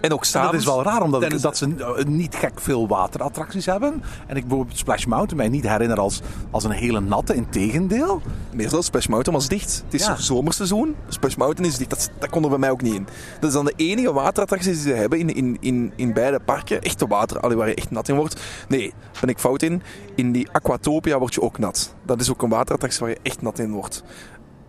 [0.00, 3.66] en ook Dat is wel raar, omdat ik- dat ze eh, niet gek veel waterattracties
[3.66, 4.02] hebben.
[4.26, 7.34] En ik bijvoorbeeld Splash Mountain mij niet herinner als, als een hele natte.
[7.34, 8.22] Integendeel.
[8.56, 9.82] Zelfs, Splash Mountain was dicht.
[9.84, 10.16] Het is Ja.
[10.16, 10.94] zomerseizoen.
[11.08, 11.90] Splash Mountain is dicht.
[11.90, 13.06] Dat, dat kon er bij mij ook niet in.
[13.40, 16.82] Dat is dan de enige waterattractie die ze hebben in, in, in, in beide parken.
[16.82, 18.40] Echte water, allee, waar je echt nat in wordt.
[18.68, 19.82] Nee, ben ik fout in.
[20.14, 21.94] In die Aquatopia word je ook nat.
[22.06, 24.02] Dat is ook een waterattractie waar je echt nat in wordt.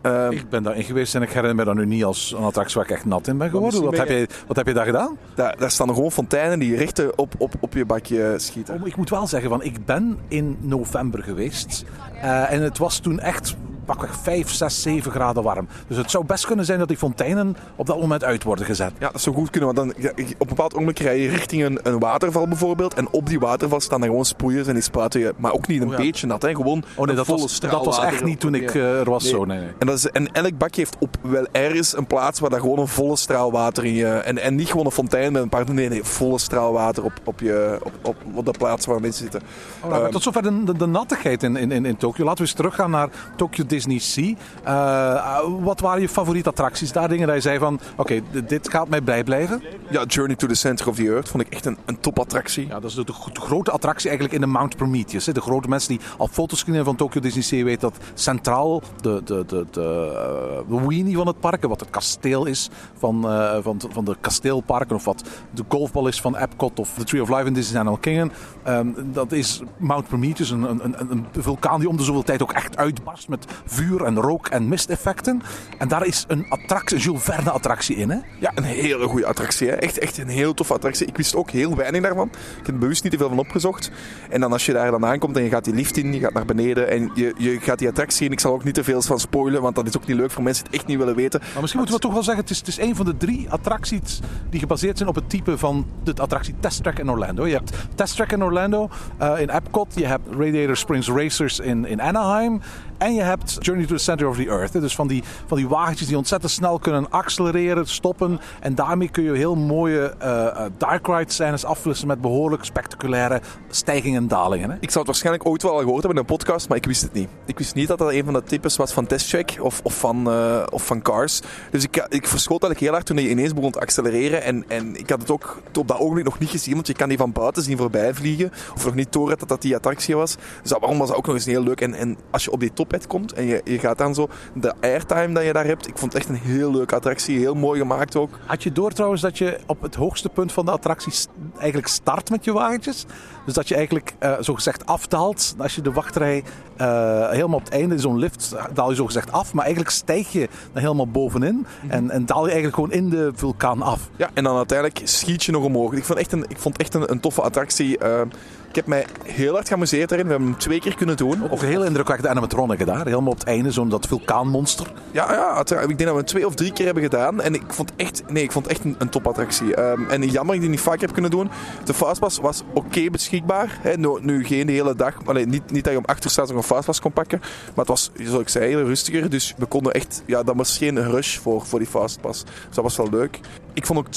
[0.02, 2.76] Ehm, Ik ben daarin geweest en ik herinner me dat nu niet als een attractie
[2.76, 3.84] waar ik echt nat in ben geworden.
[3.84, 5.18] Wat heb, je, wat heb je daar gedaan?
[5.36, 8.76] daar, daar staan gewoon fonteinen die recht op, op, op je bakje schieten.
[8.82, 11.86] Oh, Ik moet wel zeggen, van, ik ben in november geweest.
[12.22, 13.56] Eh, en het was toen echt
[13.96, 15.68] pakweg 5, 6, 7 graden warm.
[15.88, 18.92] Dus het zou best kunnen zijn dat die fonteinen op dat moment uit worden gezet.
[19.00, 21.64] Ja, dat zou goed kunnen, want dan, ja, op een bepaald ogenblik rij je richting
[21.64, 22.94] een, een waterval bijvoorbeeld.
[22.94, 25.82] En op die waterval staan er gewoon sproeiers en die spuiten je, maar ook niet
[25.82, 26.00] een Oh ja.
[26.00, 28.40] beetje nat, hè, gewoon Oh nee, een dat volle was, straal dat was echt niet
[28.40, 29.32] toen ik eh, er was Nee.
[29.32, 29.46] zo.
[29.46, 29.70] Nee, nee.
[29.80, 32.80] En, dat is, en elk bakje heeft op wel ergens een plaats waar daar gewoon
[32.80, 34.08] een volle straal water in je...
[34.08, 35.74] En, en niet gewoon een fontein met een paar...
[35.74, 39.22] Nee, nee, volle straal water op, op, je, op, op, op de plaats waar mensen
[39.22, 39.42] zitten.
[39.90, 42.24] Ehm, tot zover de, de, de nattigheid in, in, in, in Tokio.
[42.24, 44.34] Laten we eens teruggaan naar Tokyo Disney Sea.
[44.64, 46.92] Eh, wat waren je favoriete attracties?
[46.92, 49.62] Daar dingen dat je zei van, oké, dit gaat mij blij blijven.
[49.90, 52.68] ja, Journey to the Center of the Earth vond ik echt een, een topattractie.
[52.68, 55.26] Ja, dat is de, de gro- de grote attractie eigenlijk in de Mount Prometheus.
[55.26, 55.34] Hè.
[55.34, 59.22] De grote mensen die al foto's zien van Tokyo Disney Sea weten dat centraal de,
[59.26, 63.58] de, de, de, eh, de weenie van het park, wat het kasteel is van, eh,
[63.62, 67.30] van, van de kasteelparken, of wat de golfbal is van Epcot of The Tree of
[67.30, 68.32] Life in Disneyland Animal Kingdom.
[68.64, 72.52] ehm, dat is Mount Prometheus, een, een, een vulkaan die om de zoveel tijd ook
[72.54, 75.42] echt uitbarst met vuur en rook en misteffecten.
[75.78, 78.10] En daar is een attractie, een Jules Verne attractie in.
[78.10, 78.18] Hè?
[78.40, 79.68] Ja, een hele goede attractie.
[79.68, 79.74] Hè.
[79.74, 81.08] Echt, echt een heel toffe attractie.
[81.08, 82.28] Ik wist ook heel weinig daarvan.
[82.28, 83.92] Ik heb er bewust niet te veel van opgezocht.
[84.30, 86.34] En dan als je daar dan aankomt en je gaat die lift in, je gaat
[86.34, 88.32] naar beneden en je, je gaat die attractie in.
[88.32, 90.44] Ik zal ook niet te veel van spoilen, want dat is ook niet leuk voor
[90.44, 91.40] mensen die het echt niet willen weten.
[91.40, 93.50] Maar misschien moeten we toch wel zeggen, het is, het is een van de drie
[93.50, 94.20] attracties
[94.50, 97.48] die gebaseerd zijn op het type van de attractie Test Track in Orlando.
[97.48, 101.86] Je hebt Test Track in Orlando eh, in Epcot, je hebt Radiator Springs Racers in,
[101.86, 102.62] in Anaheim
[102.98, 104.72] en je hebt Journey to the Center of the Earth.
[104.72, 109.24] Dus van die, van die wagentjes die ontzettend snel kunnen accelereren, stoppen en daarmee kun
[109.24, 114.70] je heel mooie eh, dark ride scènes afwisselen met behoorlijk spectaculaire stijgingen en dalingen.
[114.70, 114.76] Hè.
[114.76, 117.14] Ik zou het waarschijnlijk ooit wel gehoord hebben in een podcast, maar ik wist het
[117.14, 117.30] niet.
[117.46, 120.30] Ik wist niet dat dat een van de types was van Testcheck of, of, van,
[120.30, 121.42] eh, of van Cars.
[121.72, 124.44] Dus ik, ik verschoot eigenlijk heel hard toen hij ineens begon te accelereren.
[124.44, 127.10] En, en ik had het ook op dat ogenblik nog niet gezien, want je kan
[127.10, 128.52] die van buiten zien voorbij vliegen.
[128.76, 130.36] Of nog niet door dat dat die attractie was.
[130.62, 131.82] Dus dat, waarom was dat ook nog eens heel leuk.
[131.82, 134.74] En, en als je op die tophead komt en je, je gaat dan zo de
[134.82, 135.88] airtime dat je daar hebt.
[135.88, 137.38] Ik vond het echt een heel leuke attractie.
[137.38, 138.30] Heel mooi gemaakt ook.
[138.46, 141.14] Had je door trouwens dat je op het hoogste punt van de attractie
[141.58, 143.06] eigenlijk start met je wagentjes?
[143.46, 146.44] Dus dat je eigenlijk eh zogezegd afdaalt als je de wachtrij
[146.78, 149.54] eh, helemaal op het einde, in zo'n lift, daal je zogezegd af.
[149.54, 153.32] Maar eigenlijk stijg je dan helemaal bovenin en, en daal je eigenlijk gewoon in de
[153.36, 154.10] vulkaan af.
[154.16, 155.94] Ja, en dan uiteindelijk schiet je nog omhoog.
[155.94, 157.98] Ik vond echt een, ik vond echt een, een toffe attractie.
[157.98, 158.22] Eh,
[158.70, 160.26] ik heb mij heel hard geamuseerd daarin.
[160.28, 161.52] We hebben hem twee keer kunnen doen.
[161.52, 164.92] Ook een heel indrukwekkende animatronic daar, helemaal op het einde, zo'n dat vulkaanmonster.
[165.12, 165.90] Ja, ja uiteraard.
[165.90, 167.42] ik denk dat we hem twee of drie keer hebben gedaan.
[167.42, 169.76] En ik vond echt, nee, ik vond echt een, een topattractie.
[169.76, 171.50] Ehm, en jammer dat ik die niet vaker heb kunnen doen.
[171.84, 173.80] De Fastpass was oké beschikbaar.
[173.96, 175.18] Nu, nu geen de hele dag.
[175.26, 177.40] Allee, niet, niet dat je om achter staat nog een Fastpass kon pakken.
[177.40, 179.30] Maar het was, zoals ik zei, heel rustiger.
[179.30, 180.24] Dus we konden echt...
[180.26, 182.44] Ja, dat was geen rush voor, voor die Fastpass.
[182.44, 183.40] Dus dat was wel leuk.
[183.74, 184.08] Ik vond ook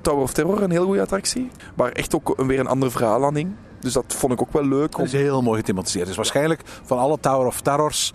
[0.00, 1.50] Tower of Terror een heel goede attractie.
[1.76, 3.50] Maar echt ook een- weer een ander verhaal aan hing.
[3.80, 4.96] Dus dat vond ik ook wel leuk.
[4.96, 6.06] Dat is heel mooi gethematiseerd.
[6.06, 8.12] Dus waarschijnlijk van alle Tower of Terrors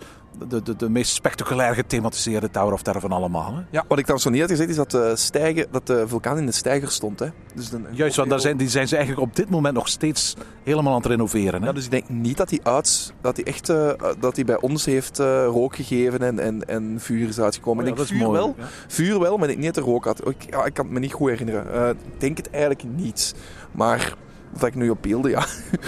[0.48, 3.54] de, de, de meest spectaculair gethematiseerde Tower of Terror van allemaal.
[3.54, 3.62] Hè?
[3.70, 6.38] Ja, wat ik dan zo niet had gezegd is dat de, stijger, dat de vulkaan
[6.38, 7.18] in de stijger stond.
[7.18, 7.28] Hè.
[7.54, 10.92] Dus Juist, want daar zijn, die zijn ze eigenlijk op dit moment nog steeds helemaal
[10.92, 11.60] aan het renoveren.
[11.60, 11.66] Hè?
[11.66, 14.60] Ja, dus ik denk niet dat hij uit, dat hij echt, eh, dat hij bij
[14.60, 17.84] ons heeft eh, rook gegeven en, en, en vuur is uitgekomen.
[17.84, 18.64] Oh ik denk dat is vuur mooi, wel, ja.
[18.88, 20.28] vuur wel, maar ik denk niet dat er rook had.
[20.28, 21.72] Ik, ja, ik kan het me niet goed herinneren.
[21.72, 23.34] Eh, ik denk het eigenlijk niet.
[23.72, 24.14] Maar
[24.58, 25.44] dat ik nu op beelden, ja.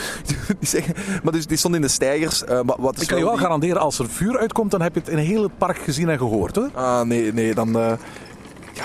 [0.61, 2.44] die zeggen, maar dus die stond in de stijgers.
[2.44, 5.09] eh, wat, Ik kan je wel garanderen, als er vuur uitkomt, dan heb je het
[5.09, 6.57] in heel het park gezien en gehoord.
[6.57, 6.70] Hoor.
[6.74, 7.68] Ah, nee, nee, dan...
[7.79, 7.92] eh,
[8.72, 8.85] ja,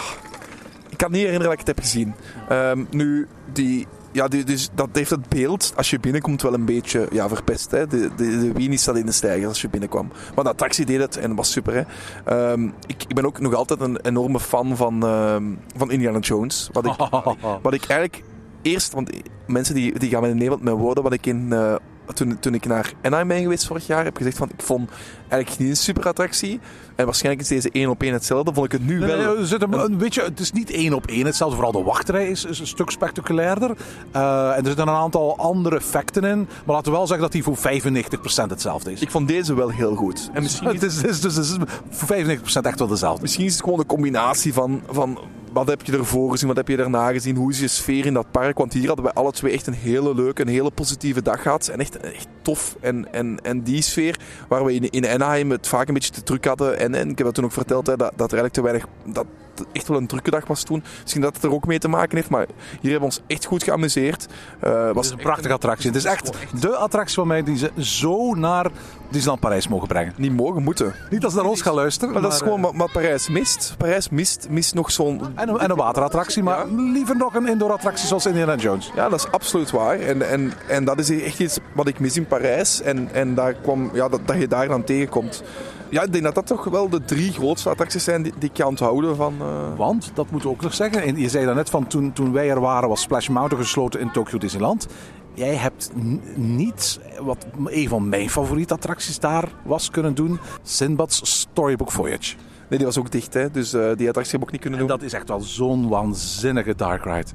[0.90, 2.14] ik kan niet herinneren dat ik het heb gezien.
[2.50, 3.88] Ehm, nu, die...
[4.14, 7.72] Ja, dus dat heeft het beeld, als je binnenkomt, wel een beetje ja, verpest.
[7.72, 7.88] Hè?
[7.88, 10.12] De, de, de Winnie staat in de stijger als je binnenkwam.
[10.36, 11.74] Maar de attractie deed het en dat was super.
[11.74, 11.84] Hè?
[12.26, 15.44] Ehm, ik, ik ben ook nog altijd een enorme fan van, ehm,
[15.76, 16.70] van Indiana Jones.
[16.72, 16.94] Wat ik,
[17.64, 18.24] wat ik eigenlijk
[18.62, 18.94] eerst...
[18.94, 19.10] Want
[19.48, 21.04] mensen die, die gaan met Nederland met woorden.
[21.04, 21.54] Wat ik in...
[21.54, 21.76] eh,
[22.14, 24.90] toen, toen ik naar Anaheim ben geweest vorig jaar, heb gezegd van ik vond
[25.30, 26.60] eigenlijk niet een super attractie.
[26.96, 28.54] En waarschijnlijk is deze één op één hetzelfde.
[28.54, 29.18] Vond ik het nu Nee, wel.
[29.18, 31.56] nee, er zit een, een beetje, het is niet één op één hetzelfde.
[31.56, 33.72] Vooral de wachtrij is, is een stuk spectaculairder.
[34.12, 36.38] Eh, en er zitten een aantal andere effecten in.
[36.66, 39.02] Maar laten we wel zeggen dat die voor 95% hetzelfde is.
[39.02, 40.30] Ik vond deze wel heel goed.
[40.34, 41.58] En misschien, het is, het is, dus het is
[41.90, 43.22] voor 95% echt wel dezelfde.
[43.22, 45.20] misschien is het gewoon een combinatie van, van
[45.52, 48.14] wat heb je ervoor gezien, wat heb je daarna gezien, hoe is je sfeer in
[48.14, 48.58] dat park.
[48.58, 51.68] Want hier hadden wij alle twee echt een hele leuke, een hele positieve dag gehad.
[51.68, 52.76] En echt, echt tof.
[52.80, 56.24] En, en, en die sfeer, waar we in, in Anaheim het vaak een beetje te
[56.24, 56.80] druk hadden.
[56.80, 58.86] En, en ik heb dat toen ook verteld, hè, dat, dat er eigenlijk te weinig...
[59.14, 60.84] Dat, het echt wel een drukke dag was toen.
[61.02, 62.30] Misschien dat het er ook mee te maken heeft.
[62.30, 62.46] Maar
[62.82, 64.28] hier hebben we ons echt goed geamuseerd.
[64.60, 65.88] Eh, Het was is een prachtige attractie.
[65.88, 68.68] Het is echt de attractie van mij die ze zo naar
[69.10, 70.14] Disneyland Parijs mogen brengen.
[70.18, 70.94] niet mogen moeten.
[71.10, 72.14] Niet als ze naar ons gaan luisteren.
[72.14, 73.76] Maar dat is gewoon wat, wat Parijs mist.
[73.78, 75.20] Parijs mist, mist nog zo'n...
[75.22, 78.92] eh, En een, en een waterattractie, maar liever nog een indoor attractie zoals Indiana Jones.
[78.96, 80.00] Ja, dat is absoluut waar.
[80.00, 82.82] En, en, en dat is echt iets wat ik mis in Parijs.
[82.82, 85.44] En, en daar kwam, ja, dat, dat je daar dan tegenkomt.
[85.92, 88.56] Ja, ik denk dat dat toch wel de drie grootste attracties zijn die, die ik
[88.56, 89.34] kan onthouden van...
[89.40, 91.02] eh, Want, dat moeten we ook nog zeggen.
[91.04, 94.12] En je zei daarnet van toen, toen wij er waren was Splash Mountain gesloten in
[94.12, 94.88] Tokyo Disneyland.
[95.34, 101.22] Jij hebt n- niet, wat een van mijn favoriete attracties daar was kunnen doen, Sinbad's
[101.40, 102.36] Storybook Voyage.
[102.70, 103.52] Nee, die was ook dicht, hè.
[103.52, 104.98] Dus eh, die attractie heb ik ook niet kunnen En doen.
[104.98, 107.28] dat is echt wel zo'n waanzinnige dark ride.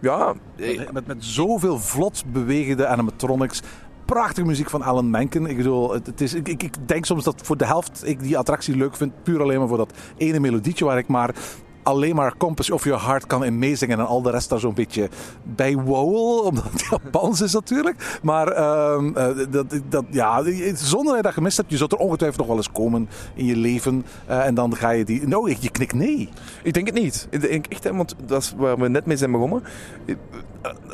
[0.00, 3.60] Ja, eh, Met, met zoveel vlot bewegende animatronics.
[4.12, 5.46] Prachtige muziek van Alan Menken.
[5.46, 8.76] Ik bedoel, het, is, ik, ik denk soms dat voor de helft ik die attractie
[8.76, 9.22] leuk vind.
[9.22, 11.34] Puur alleen maar voor dat ene melodietje waar ik maar
[11.82, 13.98] alleen maar Compass of Your Heart kan in meezingen.
[13.98, 15.08] En al de rest daar zo'n beetje
[15.42, 16.40] bij wowel.
[16.48, 18.18] Omdat het Japans is natuurlijk.
[18.22, 20.42] Maar ehm, eh, dat, dat, ja,
[20.74, 21.70] zonder dat je dat gemist hebt.
[21.70, 24.04] Je zult er ongetwijfeld nog wel eens komen in je leven.
[24.26, 25.26] Eh, en dan ga je die...
[25.28, 26.28] Nou, je knikt nee.
[26.62, 27.26] Ik denk het niet.
[27.30, 29.62] Ik denk echt, want dat is waar we net mee zijn begonnen.
[30.06, 30.14] Eh,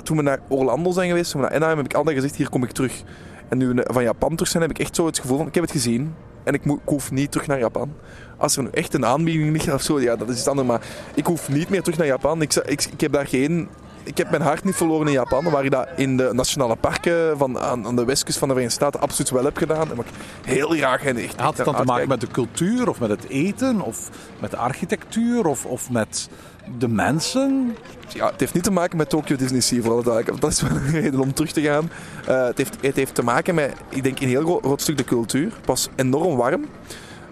[0.03, 2.49] Toen we naar Orlando zijn geweest, toen we naar Anaheim, heb ik altijd gezegd, hier
[2.49, 3.03] kom ik terug.
[3.49, 5.55] En nu we van Japan terug zijn, heb ik echt zo het gevoel van, ik
[5.55, 6.15] heb het gezien.
[6.49, 7.93] En ik, hoef niet terug naar Japan.
[8.37, 10.69] Als er echt een aanbieding ligt of zo, ja, dat is iets anders.
[10.69, 10.81] Maar
[11.15, 12.43] ik hoef niet meer terug naar Japan.
[12.43, 13.69] Ik, ik heb daar geen...
[14.09, 17.39] Ik heb mijn hart niet verloren in Japan, waar ik dat in de nationale parken
[17.39, 19.91] van, aan, aan de westkust van de Verenigde Staten absoluut wel heb gedaan.
[19.91, 20.13] En wat ik
[20.45, 23.29] heel graag en echt, Had het dan te maken met de cultuur of met het
[23.29, 26.29] eten of met de architectuur of, of met
[26.79, 27.77] de mensen?
[28.09, 30.41] Ja, het heeft niet te maken met Tokyo Disney Sea, vooral duidelijk.
[30.41, 31.91] Dat is wel een reden om terug te gaan.
[32.27, 34.97] Eh, het, heeft, het heeft te maken met, ik denk, een heel gro- groot stuk
[34.97, 35.45] de cultuur.
[35.57, 36.65] Het was enorm warm.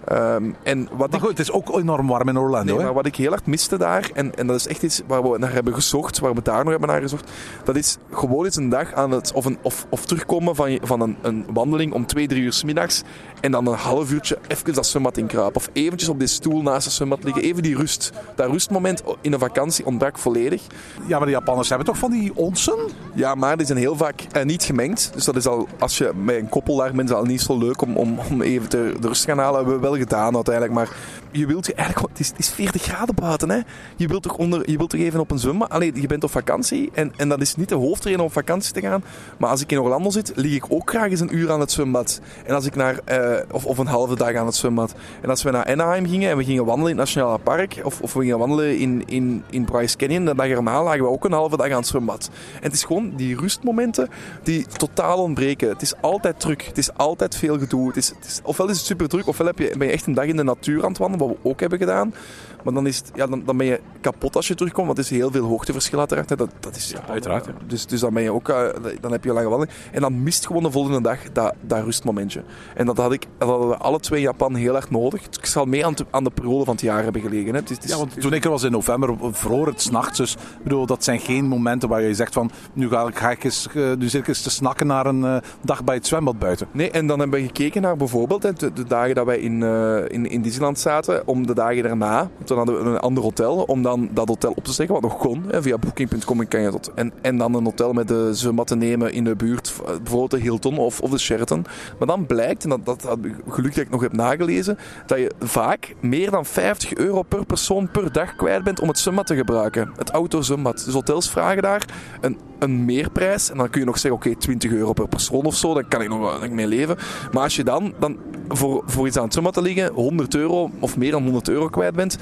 [0.07, 2.71] Ehm, en wat Maar ik, goed, het is ook enorm warm in Orlando.
[2.71, 2.83] nee, hè?
[2.83, 5.37] maar wat ik heel hard miste daar, en, en dat is echt iets waar we
[5.37, 7.31] naar hebben gezocht, waar we daar nog hebben naar gezocht,
[7.63, 11.01] dat is gewoon eens een dag aan het, of, een, of, of terugkomen van, van
[11.01, 13.03] een, een wandeling om twee, drie uur 's middags
[13.41, 15.55] en dan een half uurtje even dat zwembad inkruipen.
[15.55, 18.11] Of eventjes op die stoel naast het zwembad liggen, even die rust.
[18.35, 20.61] Dat rustmoment in een vakantie ontbrak volledig.
[21.07, 22.77] Ja, maar de Japanners hebben toch van die onsen?
[23.13, 25.09] Ja, maar die zijn heel vaak eh, niet gemengd.
[25.13, 27.57] Dus dat is al, als je met een koppel daar bent, is al niet zo
[27.57, 29.55] leuk om, om, om even te, de rust te gaan halen.
[29.55, 30.73] Hebben we wel gedaan uiteindelijk.
[30.73, 30.89] Maar
[31.31, 33.49] je wilt je eigenlijk, het is, het is 40 graden buiten.
[33.49, 33.59] Hè?
[33.95, 35.69] Je, wilt toch onder, je wilt toch even op een zwembad.
[35.69, 36.89] Alleen je bent op vakantie.
[36.93, 39.03] En, en dat is niet de hoofdreden om op vakantie te gaan.
[39.37, 41.71] Maar als ik in Orlando zit, lig ik ook graag eens een uur aan het
[41.71, 42.21] zwembad.
[42.45, 44.95] En als ik naar, eh, of, of een halve dag aan het zwembad.
[45.21, 47.79] En als we naar Anaheim gingen en we gingen wandelen in het Nationale Park.
[47.83, 50.25] Of, of we gingen wandelen in, in, in Bryce Canyon.
[50.25, 52.29] De dag erna lagen we ook een halve dag aan het zwembad.
[52.55, 54.09] En het is gewoon die rustmomenten
[54.43, 55.69] die totaal ontbreken.
[55.69, 56.61] Het is altijd druk.
[56.61, 57.87] Het is altijd veel gedoe.
[57.87, 60.25] Het is, het is, ofwel is het super druk, ofwel heb je, echt een dag
[60.25, 62.13] in de natuur aan het wandelen, wat we ook hebben gedaan.
[62.63, 65.11] Maar dan, is het, ja, dan, dan ben je kapot als je terugkomt, want het
[65.11, 66.29] is heel veel hoogteverschil uiteraard.
[66.29, 66.35] hè.
[66.35, 67.51] Dat, dat is, ja, uiteraard, ja.
[67.67, 68.63] Dus, dus dan ben je ook, eh,
[69.01, 69.77] dan heb je lange wandeling.
[69.91, 72.43] En dan mist gewoon de volgende dag dat, dat rustmomentje.
[72.75, 75.23] En dat, had ik, dat hadden we alle twee in Japan heel erg nodig.
[75.25, 77.53] Ik zal mee aan, te- aan de periode van het jaar hebben gelegen.
[77.53, 77.59] Hè.
[77.59, 80.17] Het is, het is- Ja, want toen ik er was in november, vroor het s'nachts.
[80.17, 82.51] Dus bedoel, dat zijn geen momenten waar je zegt van...
[82.73, 85.23] Nu ga ik, ga ik eens, eh, nu zit ik eens te snakken naar een
[85.25, 86.67] eh, dag bij het zwembad buiten.
[86.71, 89.61] Nee, en dan hebben we gekeken naar bijvoorbeeld hè, de, de dagen dat wij in,
[90.07, 94.27] in, in Disneyland zaten, om de dagen daarna, we een ander hotel, om dan dat
[94.27, 95.43] hotel op te zeggen, wat nog kon.
[95.47, 96.91] Hè, via booking.com kan je dat.
[96.95, 100.39] En, en dan een hotel met de zwembad te nemen in de buurt, bijvoorbeeld de
[100.39, 101.65] Hilton of, of de Sheraton.
[101.97, 105.95] Maar dan blijkt, en dat, dat gelukkig dat ik nog heb nagelezen, dat je vaak
[105.99, 109.91] meer dan 50 euro per persoon per dag kwijt bent om het zwembad te gebruiken.
[109.97, 110.85] Het autozwembad.
[110.85, 111.85] Dus hotels vragen daar
[112.21, 113.49] een, een meerprijs.
[113.51, 115.73] En dan kun je nog zeggen, oké, 20 euro per persoon of zo.
[115.73, 116.97] Dan kan ik nog wel mee leven.
[117.31, 118.17] Maar als je dan, dan
[118.47, 121.67] voor, voor iets aan het zwembad te liggen, 100 euro of meer dan 100 euro
[121.67, 122.17] kwijt bent.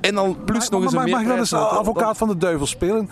[0.00, 1.38] En dan plus nog eens een maar, mag ik dan meerprijs.
[1.52, 3.08] eens dan- advocaat van de duivel spelen?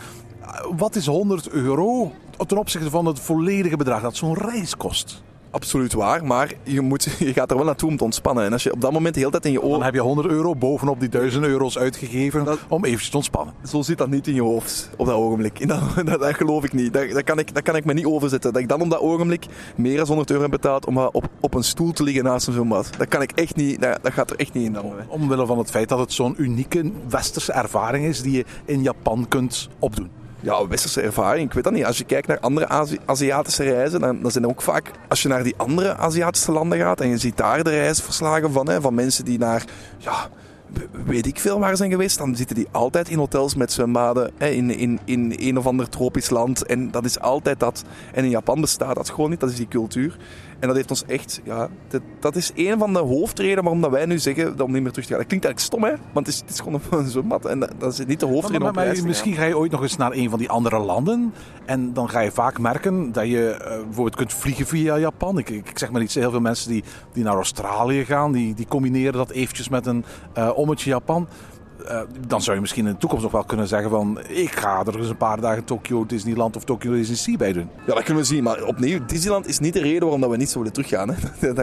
[0.77, 2.13] Wat is 100 euro
[2.47, 5.23] ten opzichte van het volledige bedrag dat zo'n reis kost?
[5.55, 8.45] Absoluut waar, maar je, moet, je gaat er wel naartoe om te ontspannen.
[8.45, 9.83] En als je op dat moment de hele tijd in je Dan oren...
[9.85, 13.55] heb je 100 euro bovenop die 1000 euro's uitgegeven Dat- om eventjes te ontspannen.
[13.65, 15.59] Zo zit dat niet in je hoofd op dat ogenblik.
[15.61, 16.93] En Dat, dat, dat geloof ik niet.
[16.93, 18.53] Dat, dat, kan ik, dat kan ik me niet overzetten.
[18.53, 21.55] Dat ik dan op dat ogenblik meer dan 100 euro heb betaald om op, op
[21.55, 22.91] een stoel te liggen naast een zwembad.
[22.99, 23.81] Dat kan ik echt niet.
[23.81, 24.73] Dat, dat gaat er echt niet in.
[24.73, 24.93] Dan.
[25.09, 29.27] Omwille van het feit dat het zo'n unieke westerse ervaring is die je in Japan
[29.29, 30.11] kunt opdoen.
[30.45, 31.47] Ja, westerse ervaring.
[31.49, 31.85] Ik weet dat niet.
[31.85, 34.91] Als je kijkt naar andere Azi- Aziatische reizen, dan, dan zijn er ook vaak...
[35.09, 38.69] Als je naar die andere Aziatische landen gaat en je ziet daar de reisverslagen van,
[38.69, 39.65] hè, van mensen die naar...
[39.99, 40.29] Ja,
[41.05, 44.49] weet ik veel waar zijn geweest, dan zitten die altijd in hotels met zwembaden hè,
[44.49, 46.67] in, in, in een of ander tropisch land.
[46.67, 47.85] En dat is altijd dat.
[48.13, 49.41] En in Japan bestaat dat gewoon niet.
[49.41, 50.17] Dat is die cultuur.
[50.59, 51.41] En dat heeft ons echt...
[51.45, 54.83] Ja, dat, dat is een van de hoofdredenen waarom dat wij nu zeggen om niet
[54.83, 55.19] meer terug te gaan.
[55.19, 55.95] Dat klinkt eigenlijk stom, hè?
[56.13, 57.45] Want het is, het is gewoon een zwembad.
[57.45, 59.97] En dat, dat is niet de hoofdreden Maar, maar- misschien ga je ooit nog eens
[59.97, 61.35] naar een van die andere landen.
[61.65, 65.39] En dan ga je vaak merken dat je eh, bijvoorbeeld kunt vliegen via Japan.
[65.39, 68.67] Ik, ik, zeg maar iets, heel veel mensen die, die naar Australië gaan, die, die
[68.67, 70.05] combineren dat eventjes met een
[70.65, 71.27] eh ommetje Japan.
[71.89, 74.19] Eh, dan zou je misschien in de toekomst nog wel kunnen zeggen van...
[74.29, 77.69] ik ga er eens een paar dagen Tokyo Disneyland of Tokyo Disney bij doen.
[77.87, 78.43] Ja, dat kunnen we zien.
[78.43, 81.09] Maar opnieuw, Disneyland is niet de reden waarom dat we niet zo willen teruggaan.
[81.09, 81.15] Hè.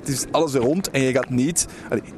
[0.00, 1.66] Het is alles er rond en je gaat niet...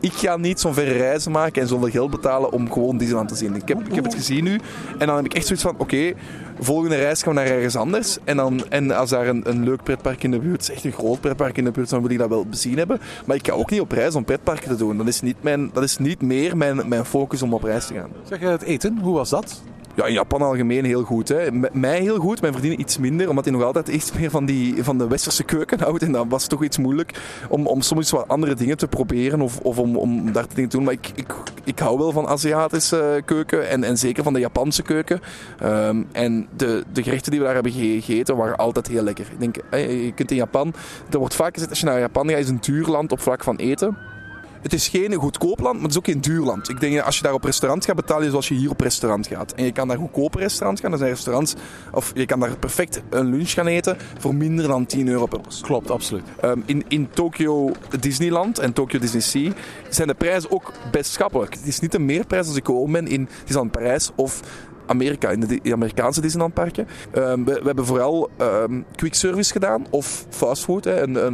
[0.01, 3.35] Ik ga niet zo'n verre reizen maken en zoveel geld betalen om gewoon Disneyland te
[3.35, 3.55] zien.
[3.55, 4.61] Ik heb, ik heb het gezien nu
[4.99, 5.75] en dan heb ik echt zoiets van...
[5.79, 6.13] Oké,
[6.61, 8.19] volgende reis gaan we naar ergens anders.
[8.25, 10.93] En, dan, en als daar een, een leuk pretpark in de buurt is, echt een
[10.93, 13.01] groot pretpark in de buurt, dan wil ik dat wel bezien hebben.
[13.25, 14.97] Maar ik ga ook niet op reis om pretparken te doen.
[14.97, 17.95] Dat is niet, mijn, dat is niet meer mijn, mijn focus om op reis te
[17.95, 18.11] gaan.
[18.29, 19.63] Zeg, eh, het eten, hoe was dat?
[19.97, 21.29] Ja, in Japan algemeen heel goed.
[21.29, 21.51] Hè.
[21.53, 24.45] M- mij heel goed, mijn vriendin iets minder, omdat hij nog altijd iets meer van,
[24.47, 26.03] die, van de westerse keuken houdt.
[26.03, 29.59] En dat was toch iets moeilijk om, om soms wat andere dingen te proberen of,
[29.61, 30.85] of om, om daar dingen te doen.
[30.85, 31.27] Maar ik, ik,
[31.65, 35.21] ik hou wel van Aziatische keuken en, en zeker van de Japanse keuken.
[35.59, 39.27] Ehm, en de, de gerechten die we daar hebben ge- gegeten waren altijd heel lekker.
[39.33, 40.75] Ik denk, eh, je kunt in Japan,
[41.11, 43.45] er wordt vaak gezegd als je naar Japan gaat, is een duur land op vlak
[43.45, 43.97] van eten.
[44.65, 46.69] Het is geen goedkoop land, maar het is ook geen duur land.
[46.69, 49.27] Ik denk als je daar op restaurant gaat, betaal je zoals je hier op restaurant
[49.27, 49.53] gaat.
[49.53, 50.93] En je kan daar goedkope restaurants gaan.
[50.93, 51.55] Er zijn restaurants,
[51.93, 55.41] of je kan daar perfect een lunch gaan eten voor minder dan 10 euro per
[55.41, 55.63] persoon.
[55.63, 56.23] Klopt, absoluut.
[56.41, 59.53] Ehm, in, in Tokyo Disneyland en Tokyo Disney Sea
[59.89, 61.55] zijn de prijzen ook best schappelijk.
[61.55, 64.41] Het is niet een meerprijs als ik gewoon ben in Disneyland Parijs of
[64.87, 66.87] Amerika, in de, Amerikaanse Disneylandparken.
[67.11, 70.89] Ehm we, we hebben vooral ehm quick service gedaan of fastfood.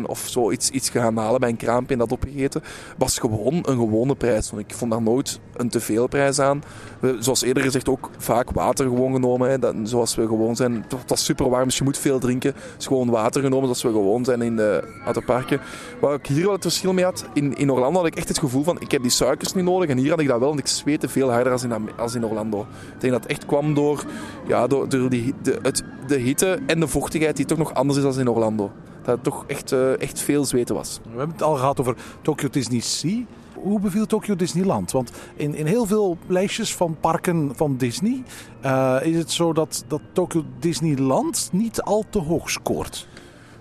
[0.06, 2.62] Of zo iets, iets gaan halen bij een kraampje en dat opgegeten.
[2.98, 4.50] Was gewoon een gewone prijs.
[4.50, 6.62] Want ik vond daar nooit een te veel prijs aan.
[7.00, 9.50] We, zoals eerder gezegd ook vaak water gewoon genomen.
[9.50, 10.84] Hè, zoals we gewoon zijn.
[10.88, 12.54] Het was super warm, dus je moet veel drinken.
[12.76, 15.60] Dus gewoon water genomen zoals we gewoon zijn in de autoparken.
[16.00, 18.38] Waar ik hier wel het verschil mee had, in, in Orlando had ik echt het
[18.38, 19.88] gevoel van ik heb die suikers niet nodig.
[19.88, 22.26] En hier had ik dat wel, want ik zweette veel harder als in, als in
[22.26, 22.60] Orlando.
[22.94, 24.04] Ik denk dat het echt kwam door,
[24.46, 27.98] ja, door, door die, de, het, de hitte en de vochtigheid die toch nog anders
[27.98, 28.70] is dan in Orlando.
[29.02, 31.00] Dat het toch echt, eh, echt veel zweten was.
[31.02, 33.24] We hebben het al gehad over Tokyo Disney Sea.
[33.54, 34.92] Hoe beviel Tokyo Disneyland?
[34.92, 38.22] Want in, in heel veel lijstjes van parken van Disney
[38.60, 43.08] eh, is het zo dat, dat Tokyo Disneyland niet al te hoog scoort.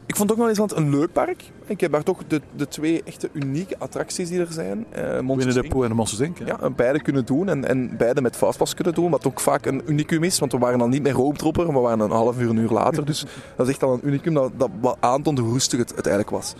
[0.05, 1.51] Ik vond eens want een leuk park.
[1.70, 4.86] Ik heb daar toch de, de twee echte unieke attracties die er zijn.
[5.22, 6.38] Monsters Winnie de en de Monsters Inc.
[6.45, 9.11] Ja, beide kunnen doen en, en beide met fastpass kunnen doen.
[9.11, 11.82] Wat ook vaak een unicum is, want we waren dan niet meer roomtropper, maar we
[11.82, 13.05] waren een half uur, een uur later.
[13.05, 13.26] Dus
[13.57, 16.36] dat is echt al een unicum dat, dat wat aantoont hoe rustig het, het eigenlijk
[16.36, 16.53] was.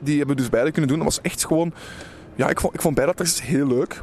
[0.00, 0.98] Die hebben we dus beide kunnen doen.
[0.98, 1.72] Dat was echt gewoon...
[2.34, 4.02] Ja, ik vond, ik vond beide attracties heel leuk.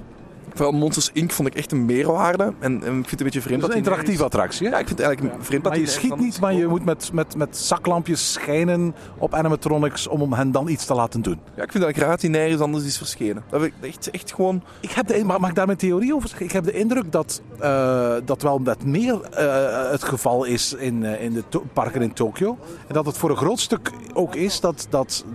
[0.60, 1.32] Vooral Monsters Inc.
[1.32, 2.44] vond ik echt een meerwaarde.
[2.44, 4.68] En, en ik vind het een beetje vreemd Dat is een interactieve attractie.
[4.68, 4.74] Hè?
[4.74, 7.14] Ja, ik vind het eigenlijk vreemd dat maar je schiet niet, maar je moet met,
[7.14, 11.40] met, met zaklampjes schijnen op animatronics om om hen dan iets te laten doen.
[11.56, 13.44] Ja, ik vind dat raad die nergens anders is verschenen.
[13.50, 14.64] Dat ik echt, echt gewoon...
[14.80, 16.46] Ik heb de, mag, mag ik daar mijn theorie over zeggen?
[16.46, 21.06] Ik heb de indruk dat eh, dat wel dat meer eh, het geval is in,
[21.06, 22.58] eh, in de parken in Tokio.
[22.88, 25.26] En dat het voor een groot stuk ook is dat, dat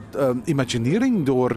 [0.45, 1.57] Imagineering door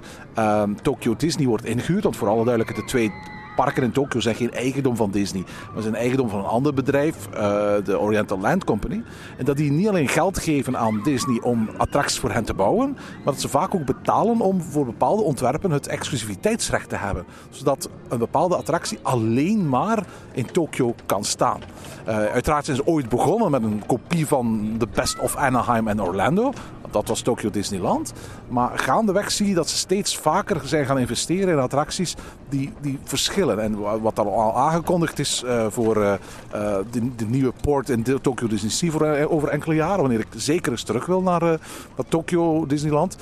[0.82, 2.04] Tokyo Disney wordt ingehuurd.
[2.04, 3.12] Want voor alle duidelijkheid, de twee
[3.58, 5.44] parken in Tokio zijn geen eigendom van Disney.
[5.74, 7.40] Maar zijn eigendom van een ander bedrijf, eh,
[7.84, 9.04] de Oriental Land Company.
[9.38, 12.92] En dat die niet alleen geld geven aan Disney om attracties voor hen te bouwen,
[12.92, 17.26] maar dat ze vaak ook betalen om voor bepaalde ontwerpen het exclusiviteitsrecht te hebben.
[17.50, 21.60] Zodat een bepaalde attractie alleen maar in Tokio kan staan.
[22.06, 26.02] Eh, uiteraard zijn ze ooit begonnen met een kopie van The Best of Anaheim en
[26.02, 26.54] Orlando.
[26.92, 28.14] Dat was Tokyo Disneyland.
[28.48, 32.16] Maar gaandeweg zie je dat ze steeds vaker zijn gaan investeren in attracties
[32.50, 33.47] die, die verschillen.
[33.56, 36.20] En wa- wat dan al aangekondigd is eh, voor eh, eh,
[36.92, 40.72] de, de nieuwe port in Tokyo Disney Sea voor, over enkele jaren, wanneer ik zeker
[40.72, 41.60] eens terug wil naar, naar
[42.08, 43.18] Tokyo Disneyland,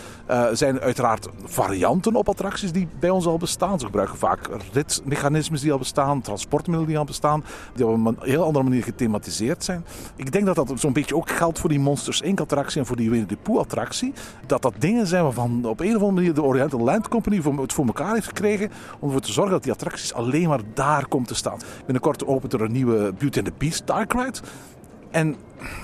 [0.53, 3.79] zijn uiteraard varianten op attracties die bij ons al bestaan.
[3.79, 7.43] Ze gebruiken vaak ritmechanismes die al bestaan, transportmiddelen die al bestaan,
[7.75, 9.85] die op een heel andere manier gethematiseerd zijn.
[10.15, 12.39] Ik denk dat dat zo'n beetje ook geldt voor die Monsters Inc.
[12.39, 14.13] attractie en voor die Winnie the Pooh attractie.
[14.45, 17.73] Dat dat dingen zijn waarvan op een of andere manier de Oriental Land Company het
[17.73, 21.27] voor elkaar heeft gekregen om ervoor te zorgen dat die attracties alleen maar daar komt
[21.27, 21.59] te staan.
[21.85, 24.39] Binnenkort opent er een nieuwe Beauty and the Beast Dark Ride.
[25.11, 25.35] En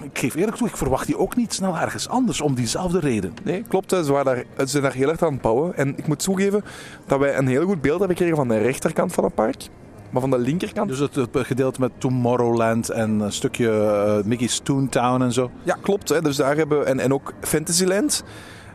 [0.04, 3.34] ik geef eerlijk toe, ik verwacht die ook niet snel ergens anders om diezelfde reden.
[3.44, 3.90] Nee, klopt.
[3.90, 5.78] Ze, waren daar, ze zijn daar heel erg aan het bouwen.
[5.78, 6.64] En ik moet toegeven
[7.08, 9.68] dat wij een heel goed beeld hebben gekregen van de rechterkant van het park.
[10.10, 10.90] Maar van de linkerkant...
[10.90, 15.52] Dus het, het gedeelte met Tomorrowland en een stukje eh, Mickey's Toontown en zo.
[15.64, 16.10] Ja, klopt.
[16.10, 16.22] Hè.
[16.22, 16.86] Dus daar hebben we...
[16.86, 18.24] En, en ook Fantasyland.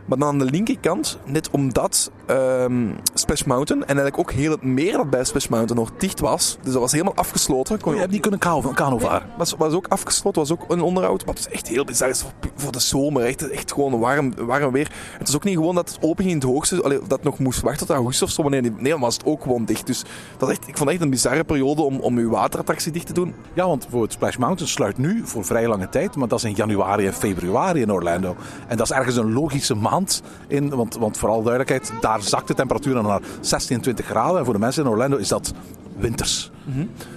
[0.05, 4.63] Maar dan aan de linkerkant, net omdat ehm Splash Mountain en eigenlijk ook heel het
[4.63, 6.57] meer dat bij Splash Mountain nog dicht was.
[6.61, 7.79] Dus dat was helemaal afgesloten.
[7.79, 9.29] Kon Oh, je hebt niet kunnen kano, kano varen.
[9.37, 11.25] was, was ook afgesloten, was ook een onderhoud.
[11.25, 12.09] Maar het is echt heel bizar.
[12.09, 13.23] Is voor, voor de zomer.
[13.23, 14.91] Echt, echt gewoon warm, warm weer.
[15.17, 16.83] Het is ook niet gewoon dat het open ging in het hoogste.
[16.83, 18.41] Allee, dat nog moest wachten tot augustus of zo.
[18.41, 19.87] Wanneer nee, dan was het ook gewoon dicht.
[19.87, 20.03] Dus
[20.37, 23.13] dat echt, ik vond het echt een bizarre periode om, om uw waterattractie dicht te
[23.13, 23.33] doen.
[23.53, 26.15] Ja, want voor het Splash Mountain sluit nu voor vrij lange tijd.
[26.15, 28.35] Maar dat is in januari en februari in Orlando.
[28.67, 30.21] En dat is ergens een logische maand.
[30.47, 34.39] In, want, want vooral duidelijkheid, daar zakt de temperatuur naar 16, 20 graden.
[34.39, 35.53] En voor de mensen in Orlando is dat
[35.97, 36.51] winters.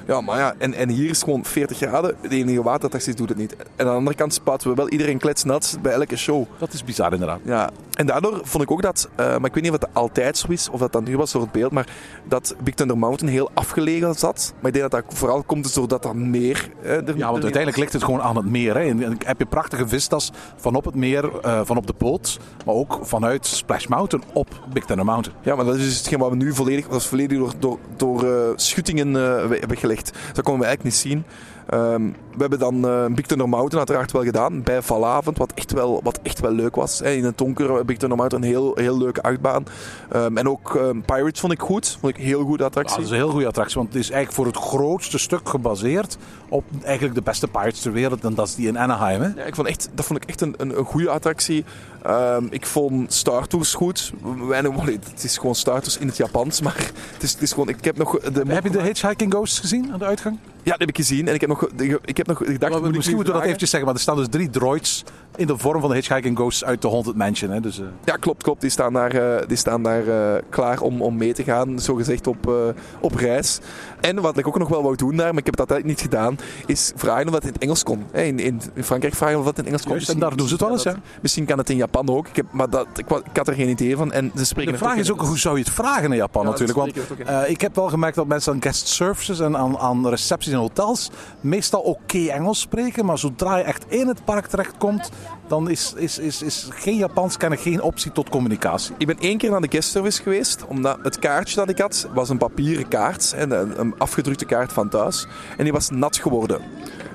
[0.06, 2.14] Ja, maar ja, en, en hier is gewoon 40 graden.
[2.22, 3.56] De enige waterattracties doet het niet.
[3.56, 6.44] En aan de andere kant spuiten we wel iedereen kletsnat bij elke show.
[6.58, 7.38] Dat is bizar inderdaad.
[7.44, 10.38] Ja, en daardoor vond ik ook dat, eh, maar ik weet niet of dat altijd
[10.38, 11.86] zo is, of dat dan nu was door het beeld, maar
[12.28, 14.52] dat Big Thunder Mountain heel afgelegen zat.
[14.60, 16.70] Maar ik denk dat dat vooral komt dus doordat dat meer...
[16.82, 18.74] eh, er- Ja, want er- uiteindelijk ligt het gewoon aan het meer.
[18.74, 18.80] Hè.
[18.80, 22.74] En heb je prachtige vistas van op het meer, eh, van op de boot, maar
[22.74, 25.38] ook vanuit Splash Mountain op Big Thunder Mountain.
[25.42, 27.78] Ja, maar dat is dus hetgeen wat we nu volledig, dat is volledig door, door,
[27.96, 30.10] door eh, schuttingen eh, we- hebben gelegd.
[30.32, 31.24] Dat konden we eigenlijk niet zien.
[31.68, 35.72] Ehm, we hebben dan eh Big Thunder Mountain uiteraard wel gedaan bij Valavond, wat echt
[35.72, 36.98] wel, wat echt wel leuk was.
[36.98, 37.10] Hè.
[37.10, 39.64] In het donker, eh, Big Thunder Mountain, een heel, heel leuke achtbaan.
[40.10, 42.96] Ehm, en ook ehm, Pirates vond ik goed, vond ik een heel goede Ja, attractie.
[42.96, 46.16] dat is een heel goede attractie, want het is eigenlijk voor het grootste stuk gebaseerd
[46.48, 48.24] op eigenlijk de beste pirates ter wereld.
[48.24, 49.20] En dat is die in Anaheim.
[49.22, 49.28] Hè.
[49.36, 51.64] Ja, ik vond echt, dat vond ik echt een, een, een goede attractie.
[52.02, 54.12] Ehm, ik vond Star Tours goed.
[54.48, 56.76] Weinig, allee, het is gewoon Star Tours in het Japans, maar
[57.12, 57.68] het is, het is gewoon...
[57.68, 58.20] Ik heb nog...
[58.20, 60.38] De, Heb je de Hitchhiking Ghosts gezien aan de uitgang?
[60.62, 61.28] Ja, dat heb ik gezien.
[61.28, 61.68] En ik heb nog,
[62.04, 62.80] ik heb nog gedacht...
[62.80, 65.04] Moet misschien moeten we dat eventjes zeggen, maar er staan dus drie droids
[65.36, 67.50] in de vorm van de Hitchhiking Ghosts uit de Haunted Mansion.
[67.50, 67.60] Hè.
[67.60, 68.60] Dus, eh, Ja, klopt, klopt.
[68.60, 72.26] Die staan daar, eh, die staan daar eh, klaar om, om mee te gaan, zogezegd
[72.26, 72.54] op, eh,
[73.00, 73.58] op reis.
[74.00, 76.38] En wat ik ook nog wel wou doen daar, maar ik heb dat niet gedaan,
[76.66, 78.04] is vragen of dat in het Engels kon.
[78.12, 79.92] In, in, Frankrijk vragen of dat in het Engels kon.
[79.92, 80.92] Juist, en daar doen ze het wel eens, hè?
[81.22, 83.68] Misschien kan het in Japan ook, ik heb, maar dat, ik, ik had er geen
[83.68, 84.12] idee van.
[84.12, 86.50] En ze spreken de vraag is ook, hoe zou je het vragen in Japan Ja,
[86.50, 86.78] natuurlijk?
[86.78, 86.92] Want
[87.26, 90.58] eh, ik heb wel gemerkt dat mensen aan guest services en aan, aan recepties in
[90.58, 91.10] hotels
[91.40, 93.04] meestal oké Engels spreken.
[93.04, 95.10] Maar zodra je echt in het park terechtkomt,
[95.48, 98.94] dan is, is, is, is geen Japans kennen geen optie tot communicatie.
[98.98, 102.08] Ik ben één keer naar de guest service geweest, omdat het kaartje dat ik had,
[102.14, 105.26] was een papieren kaart, en een, een afgedrukte kaart van thuis.
[105.56, 106.60] En die was nat geworden.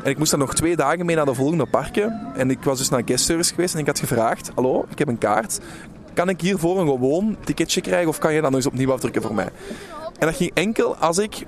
[0.06, 2.32] En ik moest dan nog twee dagen mee naar de volgende parken.
[2.36, 5.00] En ik was dus naar de guest service geweest en ik had gevraagd, hallo, ik
[5.00, 5.60] heb een kaart.
[6.14, 9.22] Kan ik hiervoor een gewoon ticketje krijgen of kan je dat nog eens opnieuw afdrukken
[9.22, 9.50] voor mij?
[10.20, 11.46] En dat ging enkel als ik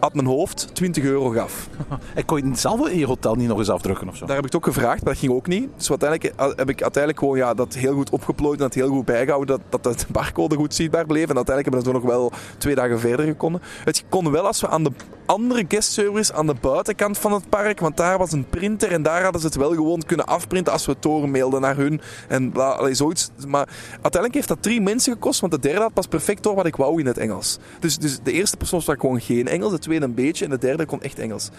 [0.00, 1.68] uit mijn hoofd 20 euro gaf.
[2.14, 4.26] En kon je het zelf in je hotel niet nog eens afdrukken of zo?
[4.26, 5.68] Daar heb ik het ook gevraagd, maar dat ging ook niet.
[5.76, 8.88] Dus uiteindelijk eh, heb ik uiteindelijk gewoon ja, dat heel goed opgeplooid en dat heel
[8.88, 9.60] goed bijgehouden.
[9.68, 11.28] Dat, dat de barcode goed zichtbaar bleef.
[11.28, 13.62] En uiteindelijk hebben we dat nog wel twee dagen verder gekomen.
[13.84, 14.90] Het kon wel als we aan de
[15.26, 17.80] andere guestservice aan de buitenkant van het park.
[17.80, 20.86] Want daar was een printer en daar hadden ze het wel gewoon kunnen afprinten als
[20.86, 22.00] we het doormailden naar hun.
[22.28, 23.30] En bla, allee, zoiets.
[23.46, 25.40] Maar uiteindelijk heeft dat drie mensen gekost.
[25.40, 27.58] Want de derde had pas perfect door wat ik wou in het Engels.
[27.80, 29.72] Dus, dus de eerste persoon sprak gewoon geen Engels.
[29.72, 30.44] De tweede een beetje.
[30.44, 31.50] En de derde kon echt Engels.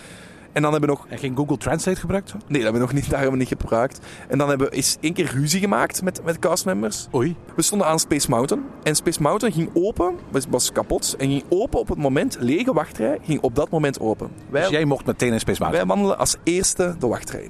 [0.52, 2.30] En dan hebben we nog En geen Google Translate gebruikt?
[2.30, 2.36] zo?
[2.38, 4.00] Nee, dat hebben we nog niet, daar hebben we niet gebruikt.
[4.28, 7.08] En dan hebben we eens één keer ruzie gemaakt met, met castmembers.
[7.16, 7.36] Oei.
[7.56, 8.64] We stonden aan Space Mountain.
[8.84, 11.16] En Space Mountain ging open, was, was kapot.
[11.18, 14.30] En ging open op het moment, lege wachtrij, ging op dat moment open.
[14.50, 15.88] Wij, Dus jij mocht meteen in Space Mountain.
[15.88, 17.50] wij wandelen als eerste de wachtrij.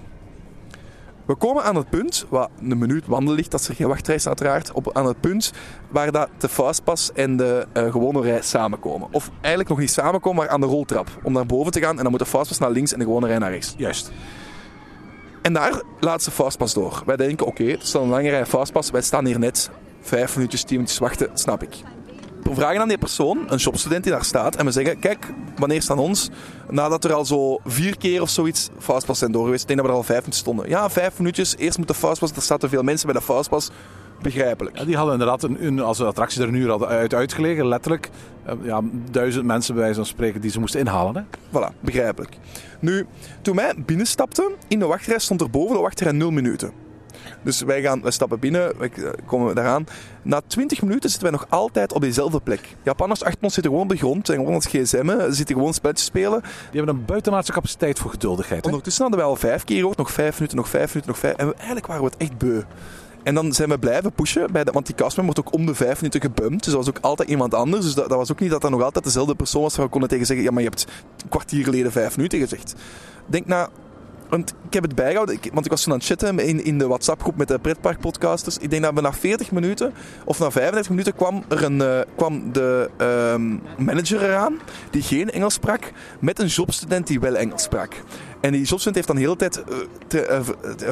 [1.28, 4.16] We komen aan het punt, wat een minuut wandelen ligt, dat is er geen wachtrij
[4.16, 5.54] is uiteraard, op, aan het punt
[5.90, 9.08] waar dat de fastpass en de eh, gewone rij samenkomen.
[9.12, 11.08] Of eigenlijk nog niet samenkomen, maar aan de roltrap.
[11.24, 13.28] Om naar boven te gaan en dan moet de fastpass naar links en de gewone
[13.28, 13.74] rij naar rechts.
[13.78, 14.12] Juist.
[15.42, 17.04] En daar laat ze fastpass door.
[17.06, 18.92] Wij denken, oké, er staat een lange rij fastpass.
[18.92, 19.70] Wij staan hier net
[20.02, 21.97] vijf minuutjes, tien minuutjes wachten, snap ik.
[22.48, 25.82] We vragen aan die persoon, een shopstudent die daar staat, en we zeggen, kijk, wanneer
[25.82, 26.30] staan ons?
[26.70, 29.62] Nadat er al zo vier keer of zoiets fastpass zijn door geweest.
[29.62, 30.70] Ik denk dat we er al vijf minuten stonden.
[30.70, 33.70] Ja, vijf minuutjes, eerst moet de fastpass, er staan te veel mensen bij de fastpass.
[34.22, 34.78] Begrijpelijk.
[34.78, 37.68] Ja, die hadden inderdaad een, een, als de attractie er een uur hadden uit uitgelegen,
[37.68, 38.10] letterlijk
[38.46, 38.82] eh, ja,
[39.12, 41.16] duizend mensen bij wijze van spreken die ze moesten inhalen.
[41.16, 41.22] Hè?
[41.60, 42.38] Voilà, begrijpelijk.
[42.80, 43.06] Nu,
[43.42, 46.87] toen wij binnenstapten, in de wachtrij stond er boven de wachtrij 0 minuten.
[47.48, 49.86] Dus wij, gaan, wij stappen binnen, wij eh, komen daaraan.
[50.22, 52.76] Na 20 minuten zitten wij nog altijd op diezelfde plek.
[52.84, 55.56] Japanners achter ons zitten gewoon op de grond, zijn gewoon aan het gsm'en, ze zitten
[55.56, 56.42] gewoon spelletjes spelen.
[56.42, 58.62] Die hebben een buitenaardse capaciteit voor geduldigheid.
[58.62, 58.68] Hè?
[58.68, 61.36] Ondertussen hadden wij al vijf keer gehoord, nog vijf minuten, nog vijf minuten, nog vijf.
[61.36, 62.62] En we, eigenlijk waren we het echt beu.
[63.24, 65.76] En dan zijn we blijven pushen, bij de, want die castmember wordt ook om de
[65.76, 66.64] vijf minuten gebumpt.
[66.64, 67.86] Dus dat was ook altijd iemand anders.
[67.86, 69.76] Dus dat, dat was ook niet dat dat nog altijd dezelfde persoon was.
[69.76, 70.88] waar We konden tegen zeggen, ja, maar je hebt
[71.24, 72.76] een kwartier geleden vijf minuten gezegd.
[73.26, 73.70] Denk na...
[74.30, 76.88] Want ik heb het bijgehouden, want ik was toen aan het chatten in, in de
[76.88, 78.58] WhatsApp-groep met de pretparkpodcasters.
[78.58, 79.94] Ik denk dat we na 40 minuten,
[80.26, 84.60] of na 35 minuten, kwam, er een, eh, kwam de ehm, manager eraan,
[84.92, 87.94] die geen Engels sprak, met een jobstudent die wel Engels sprak.
[88.42, 90.42] En die jobstudent heeft dan de hele tijd eh, te, eh,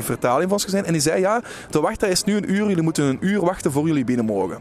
[0.01, 0.86] vertaling van ons gezien.
[0.86, 3.71] En die zei, ja, de wachtrij is nu een uur, jullie moeten een uur wachten
[3.71, 4.57] voor jullie binnen mogen.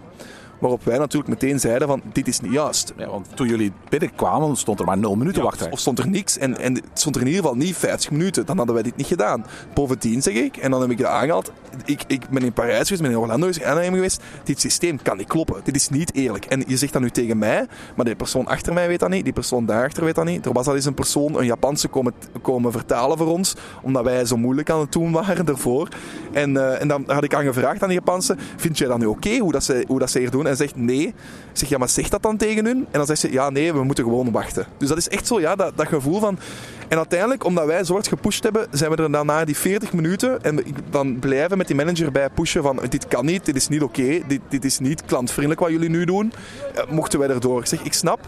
[0.64, 2.92] Waarop wij natuurlijk meteen zeiden van, dit is niet juist.
[2.96, 5.70] Ja, want toen jullie binnenkwamen stond er maar 0 minuten Ja, wachtrij.
[5.70, 8.46] Of stond er niks en, en het stond er in ieder geval niet 50 minuten.
[8.46, 9.46] Dan hadden wij dit niet gedaan.
[9.74, 11.52] Bovendien zeg ik, en dan heb ik dat aangehaald.
[11.84, 14.22] Ik, ik ben in Parijs geweest, ben in Orlando geweest, Anaheim geweest.
[14.44, 15.60] Dit systeem kan niet kloppen.
[15.64, 16.44] Dit is niet eerlijk.
[16.44, 19.24] En je zegt dat nu tegen mij, maar die persoon achter mij weet dat niet.
[19.24, 20.46] Die persoon daarachter weet dat niet.
[20.46, 22.12] Er was al eens een persoon, een Japanse, komen,
[22.42, 23.56] komen vertalen voor ons.
[23.82, 25.88] Omdat wij zo moeilijk aan het doen waren ervoor.
[26.32, 29.06] En, eh, en dan had ik aan gevraagd aan die Japanse, vind jij dat nu
[29.06, 30.46] oké hoe, dat ze, hoe dat ze hier doen?
[30.46, 31.14] En en zegt nee.
[31.52, 32.76] Zeg, ja, maar zeg dat dan tegen hun?
[32.76, 34.66] En dan zegt ze, ja, nee, we moeten gewoon wachten.
[34.78, 36.38] Dus dat is echt zo, ja, dat, dat gevoel van...
[36.88, 40.44] En uiteindelijk, omdat wij zo hard gepusht hebben, zijn we er daarna die 40 minuten
[40.44, 43.82] en dan blijven met die manager bij pushen van dit kan niet, dit is niet
[43.82, 46.32] oké, dit, dit is niet klantvriendelijk wat jullie nu doen.
[46.74, 47.60] Eh, mochten wij erdoor.
[47.60, 48.20] Ik zeg, ik snap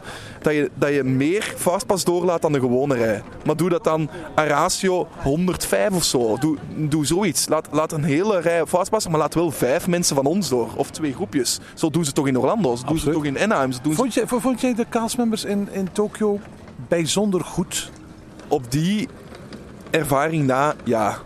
[0.43, 3.23] dat je, dat je meer fastpass doorlaat dan de gewone rij.
[3.45, 6.37] Maar doe dat dan aan ratio 105 of zo.
[6.39, 7.49] Doe, doe zoiets.
[7.49, 10.69] Laat, laat een hele rij fastpassen, maar laat wel vijf mensen van ons door.
[10.77, 11.59] Of twee groepjes.
[11.75, 13.73] Zo doen ze toch in Orlando, zo doen ze toch in Anaheim.
[13.73, 16.39] Zo doen ze Vond, jij, vond jij de castmembers in, in Tokio
[16.89, 17.91] bijzonder goed?
[18.49, 19.09] Op die
[19.91, 21.17] ervaring na, ja.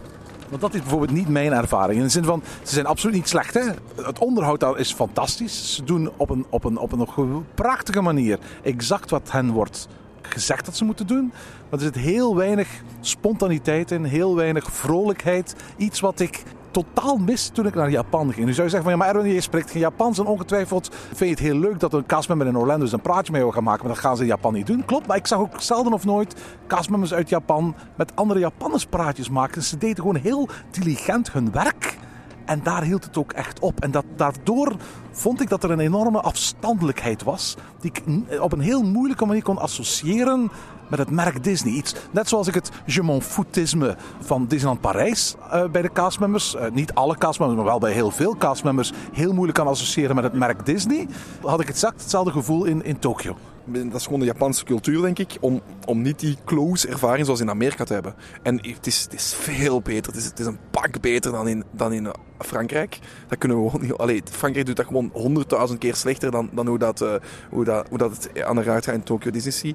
[0.49, 1.99] Want dat is bijvoorbeeld niet mijn ervaring.
[1.99, 3.55] In de zin van, ze zijn absoluut niet slecht.
[3.55, 3.63] Hè?
[4.05, 5.75] Het onderhoud is fantastisch.
[5.75, 9.89] Ze doen op een, op, een, op een ge- prachtige manier exact wat hen wordt
[10.23, 11.33] gezegd dat ze moeten doen.
[11.71, 12.69] Maar er zit heel weinig
[13.01, 15.55] spontaniteit in, heel weinig vrolijkheid.
[15.77, 18.47] Iets wat ik totaal mis toen ik naar Japan ging.
[18.47, 21.19] Nu zou je zeggen van, ja, maar Erwin, je spreekt geen Japans en ongetwijfeld vind
[21.19, 23.87] je het heel leuk dat een castmember in Orlando een praatje met jou gaat maken,
[23.87, 24.85] maar dat gaan ze in Japan niet doen.
[24.85, 26.35] Klopt, maar ik zag ook zelden of nooit
[26.67, 29.63] castmembers uit Japan met andere Japanners praatjes maken.
[29.63, 31.99] Ze deden gewoon heel diligent hun werk.
[32.45, 33.81] En daar hield het ook echt op.
[33.81, 34.77] En dat, daardoor
[35.11, 37.57] vond ik dat er een enorme afstandelijkheid was.
[37.81, 38.03] Die ik
[38.41, 40.51] op een heel moeilijke manier kon associëren
[40.91, 41.73] met het merk Disney.
[41.73, 46.57] Iets, net zoals ik het je m'en foutisme van Disneyland Parijs eh, bij de castmembers,
[46.57, 50.25] eh, niet alle castmembers, maar wel bij heel veel castmembers, heel moeilijk kan associëren met
[50.25, 51.09] het merk Disney.
[51.43, 53.37] Had ik exact hetzelfde gevoel in, in Tokio.
[53.65, 57.41] Dat is gewoon de Japanse cultuur, denk ik, om, om niet die close ervaring zoals
[57.41, 58.15] in Amerika te hebben.
[58.43, 60.13] En het is, het is veel beter.
[60.13, 62.99] Het is, het is een pak beter dan in, dan in eh, Frankrijk.
[63.29, 63.97] Dat kunnen we gewoon niet...
[63.97, 67.05] Allee, Frankrijk doet dat gewoon honderdduizend keer slechter dan, dan hoe, dat,
[67.51, 69.75] hoe, dat, hoe dat het aan de gaat in Tokyo Disney.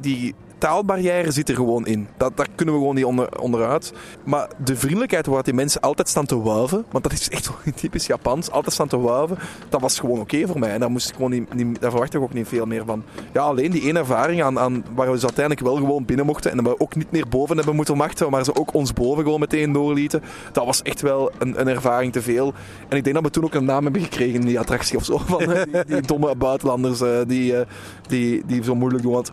[0.00, 2.08] Die taalbarrière zit er gewoon in.
[2.16, 3.92] Dat, daar kunnen we gewoon niet onder, onderuit.
[4.24, 8.06] Maar de vriendelijkheid waar die mensen altijd staan te wuiven, want dat is echt typisch
[8.06, 9.38] Japans, altijd staan te wuiven,
[9.68, 10.70] dat was gewoon oké voor mij.
[10.70, 13.02] En daar, moest ik gewoon niet, daar verwacht ik ook niet veel meer van.
[13.32, 16.50] Ja, alleen die ene ervaring aan, aan, waar we dus uiteindelijk wel gewoon binnen mochten
[16.50, 19.40] en we ook niet meer boven hebben moeten wachten, maar ze ook ons boven gewoon
[19.40, 20.22] meteen doorlieten.
[20.52, 22.52] Dat was echt wel een, een ervaring te veel.
[22.88, 25.04] En ik denk dat we toen ook een naam hebben gekregen in die attractie of
[25.04, 25.18] zo.
[25.26, 27.66] Van eh, die, domme buitenlanders eh, die, eh,
[28.08, 29.24] die, die zo moeilijk doen.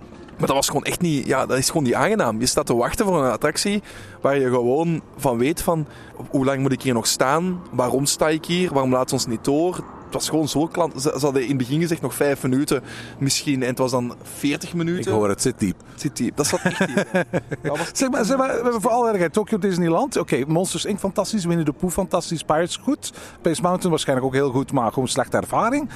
[0.43, 2.39] Maar dat was gewoon echt niet, ja, dat is gewoon niet aangenaam.
[2.39, 3.81] Je staat te wachten voor een attractie
[4.21, 5.87] waar je gewoon van weet van
[6.29, 7.61] hoe lang moet ik hier nog staan?
[7.71, 8.73] Waarom sta ik hier?
[8.73, 9.83] Waarom laat ze ons niet door?
[10.13, 11.01] Het was gewoon zo klant.
[11.01, 12.83] Ze, ze hadden in het begin gezegd nog vijf minuten
[13.19, 15.11] misschien en het was dan 40 Ik minuten.
[15.11, 15.75] hoor het, zit diep.
[15.95, 17.25] Zit die, dat zat echt diep.
[17.63, 20.17] Was Zeg maar, zeg maar we hebben voor alle ergheid Tokyo Disneyland.
[20.17, 20.99] Oké, Monsters Inc.
[20.99, 23.11] fantastisch, Winnie de Pooh fantastisch, Pirates goed.
[23.39, 25.89] Space Mountain waarschijnlijk ook heel goed, maar gewoon slechte ervaring.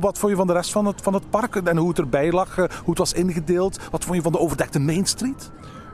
[0.00, 2.32] Wat vond je van de rest van het, van het park en hoe het erbij
[2.32, 3.78] lag, eh, hoe het was ingedeeld?
[3.90, 5.50] Wat vond je van de overdekte Main Street?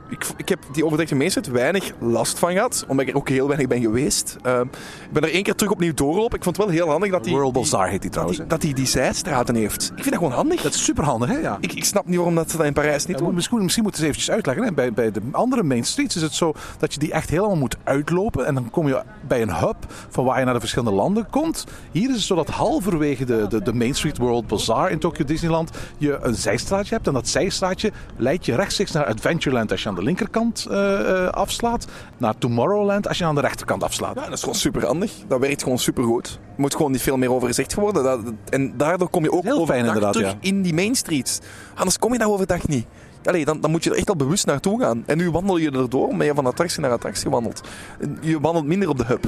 [0.09, 3.47] Ik, ik heb die overdekte meester weinig last van gehad, omdat ik er ook heel
[3.47, 4.37] weinig ben geweest.
[4.41, 6.37] Ehm, ik ben er één keer terug opnieuw doorgelopen.
[6.37, 8.39] Ik vond het wel heel handig dat die, World Bazaar heet die trouwens.
[8.47, 9.83] dat die, die zijstraten heeft.
[9.83, 10.61] Ik vind dat gewoon handig.
[10.61, 11.37] Dat is super handig, hè?
[11.37, 11.57] Ja.
[11.59, 13.33] ik, ik snap niet waarom dat ze dat in Parijs niet doen.
[13.33, 14.63] misschien, misschien moeten ze eventjes uitleggen.
[14.65, 14.73] Hè?
[14.73, 17.77] Bij, bij de andere main streets is het zo dat je die echt helemaal moet
[17.83, 18.45] uitlopen.
[18.45, 19.75] En dan kom je bij een hub
[20.09, 21.65] van waar je naar de verschillende landen komt.
[21.91, 25.25] Hier is het zo dat halverwege de, de, de Main Street World Bazaar in Tokyo
[25.25, 27.07] Disneyland je een zijstraatje hebt.
[27.07, 31.29] En dat zijstraatje leidt je rechtstreeks naar Adventureland als je aan de linkerkant eh, eh,
[31.29, 31.87] afslaat.
[32.17, 34.15] Naar Tomorrowland als je aan de rechterkant afslaat.
[34.15, 35.11] Ja, dat is gewoon super handig.
[35.27, 36.39] Dat werkt gewoon super goed.
[36.55, 38.03] Er moet gewoon niet veel meer over gezegd worden.
[38.03, 38.19] Dat,
[38.49, 40.37] en daardoor kom je ook Heel fijn inderdaad, terug ja.
[40.39, 41.39] in die main streets.
[41.75, 42.85] Anders kom je daar overdag niet.
[43.23, 45.03] Allee, dan, dan moet je er echt al bewust naartoe gaan.
[45.05, 47.61] En nu wandel je erdoor, omdat je van attractie naar attractie wandelt.
[47.99, 49.25] En Je wandelt minder op de hub.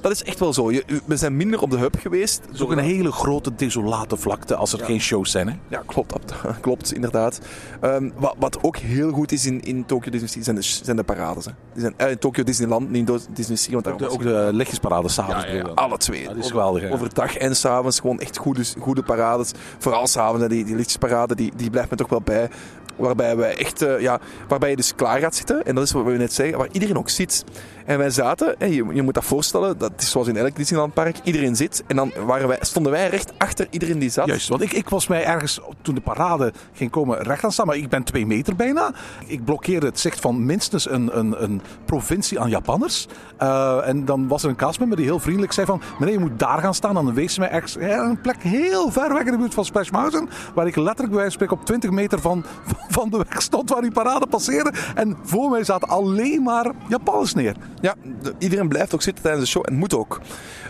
[0.00, 0.70] Dat is echt wel zo.
[0.72, 2.40] Je, we zijn minder op de hub geweest.
[2.46, 5.48] Het is ook een hele grote desolate vlakte als er geen shows zijn.
[5.48, 5.54] Hè?
[5.68, 6.12] Ja, klopt.
[6.12, 7.40] dat- klopt, inderdaad.
[7.80, 10.96] Ehm, wat, wat ook heel goed is in, in Tokyo Disney Sea zijn de, zijn
[10.96, 11.44] de parades.
[11.44, 11.50] Hè.
[11.72, 13.72] Die zijn, eh, in Tokyo Disneyland, niet in Disney Sea.
[13.72, 15.46] Want daar Ook de, ook de lichtjesparade s'avonds.
[15.46, 16.28] ja, alle twee.
[16.28, 16.90] Die is geweldig, ja.
[16.90, 19.50] Overdag en s'avonds gewoon echt goede, goede parades.
[19.78, 22.48] Vooral s'avonds, die, die lichtjesparade, die, die blijft me toch wel bij.
[22.96, 25.64] Waarbij, wij echt, eh, ja, waarbij je dus klaar gaat zitten.
[25.64, 27.44] En dat is wat we net zeggen, waar iedereen ook zit.
[27.84, 31.16] En wij zaten, en je, je moet dat voorstellen, dat is zoals in elk Disneylandpark.
[31.22, 34.26] Iedereen zit en dan waren wij, stonden wij recht achter iedereen die zat.
[34.26, 37.66] Juist, want ik, ik was mij ergens toen de parade ging komen recht aan staan,
[37.66, 38.92] maar ik ben twee meter bijna.
[39.26, 43.06] Ik blokkeerde het zicht van minstens een, een, een provincie aan Japanners.
[43.36, 46.38] Eh, en dan was er een castmember die heel vriendelijk zei van, meneer je moet
[46.38, 46.94] daar gaan staan.
[46.94, 49.64] Dan wees ze mij ergens ja, een plek heel ver weg in de buurt van
[49.64, 52.44] Splash Mountain, waar ik letterlijk bij wijze spreken op 20 meter van,
[52.88, 54.72] van de weg stond waar die parade passeerde.
[54.94, 57.56] En voor mij zaten alleen maar Japanners neer.
[57.80, 59.64] Ja, de- iedereen blijft ook zitten tijdens de show.
[59.66, 60.20] En moet ook.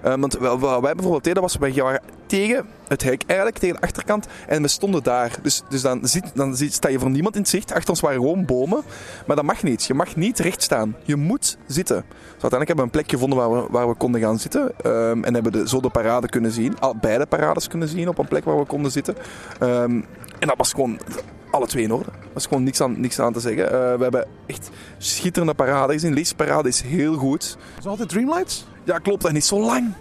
[0.03, 4.27] Eh, want wij bijvoorbeeld deden was, wij waren tegen het hek eigenlijk, tegen de achterkant.
[4.47, 5.39] En we stonden daar.
[5.43, 7.73] Dus, dus dan, zit, dan sta je voor niemand in het zicht.
[7.73, 8.83] Achter ons waren gewoon bomen.
[9.27, 9.85] Maar dat mag niet.
[9.85, 10.97] Je mag niet recht staan.
[11.05, 12.05] Je moet zitten.
[12.09, 14.73] Dus uiteindelijk hebben we een plek gevonden waar we, waar we konden gaan zitten.
[14.83, 16.81] Ehm, en hebben de, zo de parade kunnen zien.
[16.81, 19.15] Al, beide parades kunnen zien op een plek waar we konden zitten.
[19.61, 20.01] Ehm,
[20.39, 20.99] en dat was gewoon
[21.51, 22.11] alle twee in orde.
[22.11, 23.67] Er was gewoon niks aan, niks aan te zeggen.
[23.67, 26.15] Eh, we hebben echt schitterende parade gezien.
[26.15, 27.57] Deze parade is heel goed.
[27.79, 28.67] Is altijd Dreamlights?
[28.87, 29.21] Ja, klopt.
[29.23, 29.93] Dat is niet zo lang.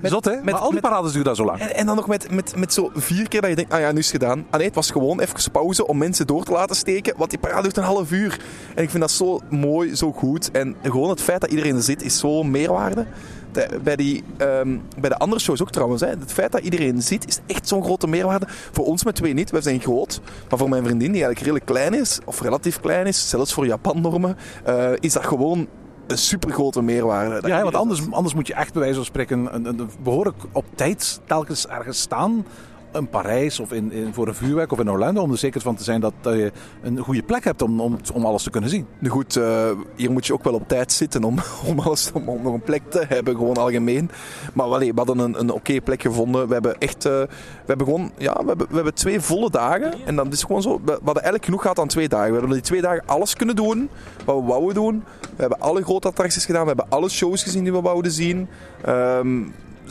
[0.00, 0.30] Met, Zot, hè?
[0.34, 1.60] met- maar al die met- parades duren daar zo lang.
[1.60, 3.92] En, en dan nog met, met, met zo vier keer dat je denkt, ah ja,
[3.92, 4.46] nu is het gedaan.
[4.50, 7.14] Ah nee, het was gewoon even pauze om mensen door te laten steken.
[7.16, 8.40] Want die parade duurt een half uur.
[8.74, 10.50] En ik vind dat zo mooi, zo goed.
[10.50, 13.06] En gewoon het feit dat iedereen er zit, is zo'n meerwaarde.
[13.52, 16.00] De- bij, die, ehm, bij de andere shows ook trouwens.
[16.00, 16.08] Hè.
[16.08, 18.46] Het feit dat iedereen zit, is echt zo'n grote meerwaarde.
[18.72, 19.50] Voor ons met twee niet.
[19.50, 20.20] Wij zijn groot.
[20.48, 23.66] Maar voor mijn vriendin, die eigenlijk redelijk klein is, of relatief klein is, zelfs voor
[23.66, 25.66] Japan-normen, eh, is dat gewoon
[26.10, 27.40] een supergrote meerwaarde.
[27.40, 29.90] Dat Ja, want anders, anders moet je echt bij wijze van spreken een, een, een
[30.02, 32.44] behoorlijk op tijd telkens ergens staan.
[32.92, 35.22] In Parijs of in, in, voor een vuurwerk of in Orlando.
[35.22, 37.98] Om er zeker van te zijn dat eh, je een goede plek hebt om, om,
[38.14, 38.86] om alles te kunnen zien.
[38.98, 41.38] Nu goed, eh, hier moet je ook wel op tijd zitten om,
[41.70, 44.10] om, alles, om, nog een plek te hebben, gewoon algemeen.
[44.54, 46.46] Maar wel, we hadden een, een oké plek gevonden.
[46.46, 49.94] We hebben echt, eh, we hebben gewoon, ja, we hebben, we hebben twee volle dagen.
[50.06, 52.32] En dan is gewoon zo, we, hadden eigenlijk genoeg gehad aan twee dagen.
[52.32, 53.88] We hebben die twee dagen alles kunnen doen
[54.24, 55.04] wat we wouden doen.
[55.20, 58.48] We hebben alle grote attracties gedaan, we hebben alle shows gezien die we wouden zien.
[58.84, 59.42] Ehm,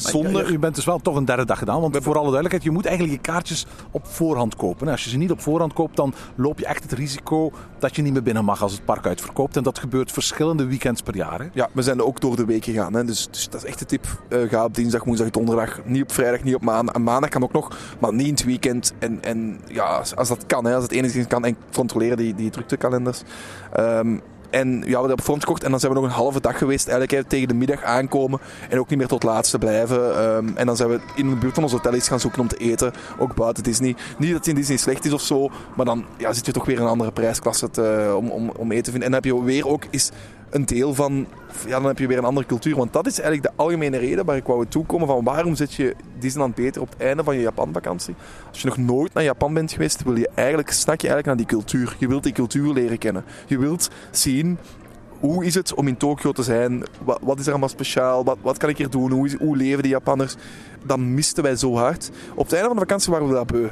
[0.01, 0.51] zonder...
[0.51, 1.81] U, bent dus wel toch een derde dag gedaan.
[1.81, 4.87] Want voor alle duidelijkheid, je moet eigenlijk je kaartjes op voorhand kopen.
[4.87, 8.01] Als je ze niet op voorhand koopt, dan loop je echt het risico dat je
[8.01, 9.57] niet meer binnen mag als het park uitverkoopt.
[9.57, 11.39] En dat gebeurt verschillende weekends per jaar.
[11.39, 11.47] Hè?
[11.53, 12.93] Ja, we zijn er ook door de week gegaan.
[12.93, 13.03] Hè.
[13.03, 14.05] Dus, dus dat is echt de tip.
[14.29, 15.79] Eh, ga op dinsdag, woensdag, donderdag.
[15.85, 16.95] Niet op vrijdag, niet op maandag.
[16.95, 18.93] En maandag kan ook nog, maar niet in het weekend.
[18.99, 21.45] En, en ja, als, dat kan, hè, als het enigszins kan.
[21.45, 23.21] En controleer die, die druktekalenders.
[23.71, 24.17] Ehm,
[24.49, 25.63] en ja, we hebben op vorm gekocht.
[25.63, 26.87] En dan zijn we nog een halve dag geweest.
[26.87, 28.39] Eigenlijk tegen de middag aankomen.
[28.69, 30.17] En ook niet meer tot laatste blijven.
[30.17, 32.47] Ehm, en dan zijn we in de buurt van ons hotel iets gaan zoeken om
[32.47, 32.91] te eten.
[33.19, 33.95] Ook buiten Disney.
[34.17, 35.49] Niet dat het in Disney slecht is of zo.
[35.75, 38.71] Maar dan ja, zit je toch weer in een andere prijsklasse te- om, om, om
[38.71, 39.09] eten te vinden.
[39.13, 40.11] En dan heb je weer ook is
[40.49, 41.27] een deel van...
[41.65, 42.75] Ja, dan heb je weer een andere cultuur.
[42.75, 45.07] Want dat is eigenlijk de algemene reden waar ik wou toekomen.
[45.07, 48.15] Van waarom zit je Disneyland beter op het einde van je Japan-vakantie?
[48.49, 51.47] Als je nog nooit naar Japan bent geweest, wil je eigenlijk, snak je eigenlijk naar
[51.47, 51.95] die cultuur.
[51.99, 53.23] Je wilt die cultuur leren kennen.
[53.45, 54.57] Je wilt zien
[55.19, 56.83] hoe is het om in Tokio te zijn?
[57.03, 58.23] Wat, wat is er allemaal speciaal?
[58.23, 59.11] Wat, wat kan ik hier doen?
[59.11, 60.35] Hoe, hoe leven die Japanners?
[60.83, 62.09] Dat misten wij zo hard.
[62.35, 63.67] Op het einde van de vakantie waren we dat beu.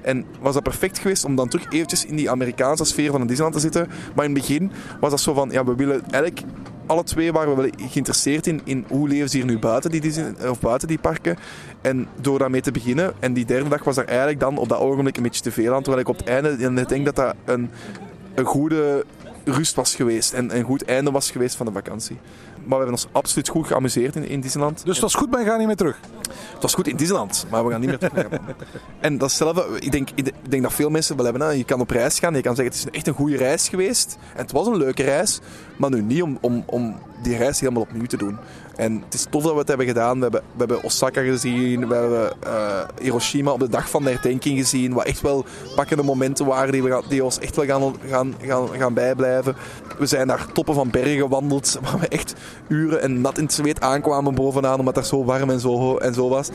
[0.00, 3.26] En was dat perfect geweest om dan terug eventjes in die Amerikaanse sfeer van een
[3.26, 3.88] Disneyland te zitten.
[4.14, 4.70] Maar in het begin
[5.00, 6.40] was dat zo van, ja, we willen eigenlijk...
[6.86, 10.00] Alle twee waren we wel geïnteresseerd in, in hoe leven ze hier nu buiten die,
[10.00, 11.36] Disney, of buiten die parken.
[11.80, 14.78] En door daarmee te beginnen, en die derde dag was er eigenlijk dan op dat
[14.78, 15.82] ogenblik een beetje te veel aan.
[15.82, 17.70] Terwijl ik op het einde, ik denk dat dat een,
[18.34, 19.04] een goede
[19.44, 20.32] rust was geweest.
[20.32, 22.18] En een goed einde was geweest van de vakantie.
[22.68, 24.84] Maar we hebben ons absoluut goed geamuseerd in, in Disneyland.
[24.84, 26.00] Dus dat is goed, maar je gaat niet meer terug.
[26.52, 28.26] Het was goed in Disneyland, maar we gaan niet meer terug.
[29.00, 31.42] En dat is hetzelfde, ik denk, ik denk dat veel mensen wel hebben.
[31.42, 31.50] Hè.
[31.50, 34.18] Je kan op reis gaan, je kan zeggen het is echt een goede reis geweest.
[34.34, 35.40] En het was een leuke reis,
[35.76, 38.38] maar nu niet om, om, om die reis helemaal opnieuw te doen.
[38.78, 40.16] En het is tof dat we het hebben gedaan.
[40.16, 44.10] We hebben, we hebben Osaka gezien, we hebben eh, Hiroshima op de dag van de
[44.10, 44.92] herdenking gezien.
[44.92, 48.68] Wat echt wel pakkende momenten waren die, we, die ons echt wel gaan, gaan, gaan,
[48.68, 49.56] gaan bijblijven.
[49.98, 52.34] We zijn naar toppen van bergen gewandeld, waar we echt
[52.68, 56.14] uren en nat in het zweet aankwamen bovenaan, omdat het zo warm en zo, en
[56.14, 56.48] zo was.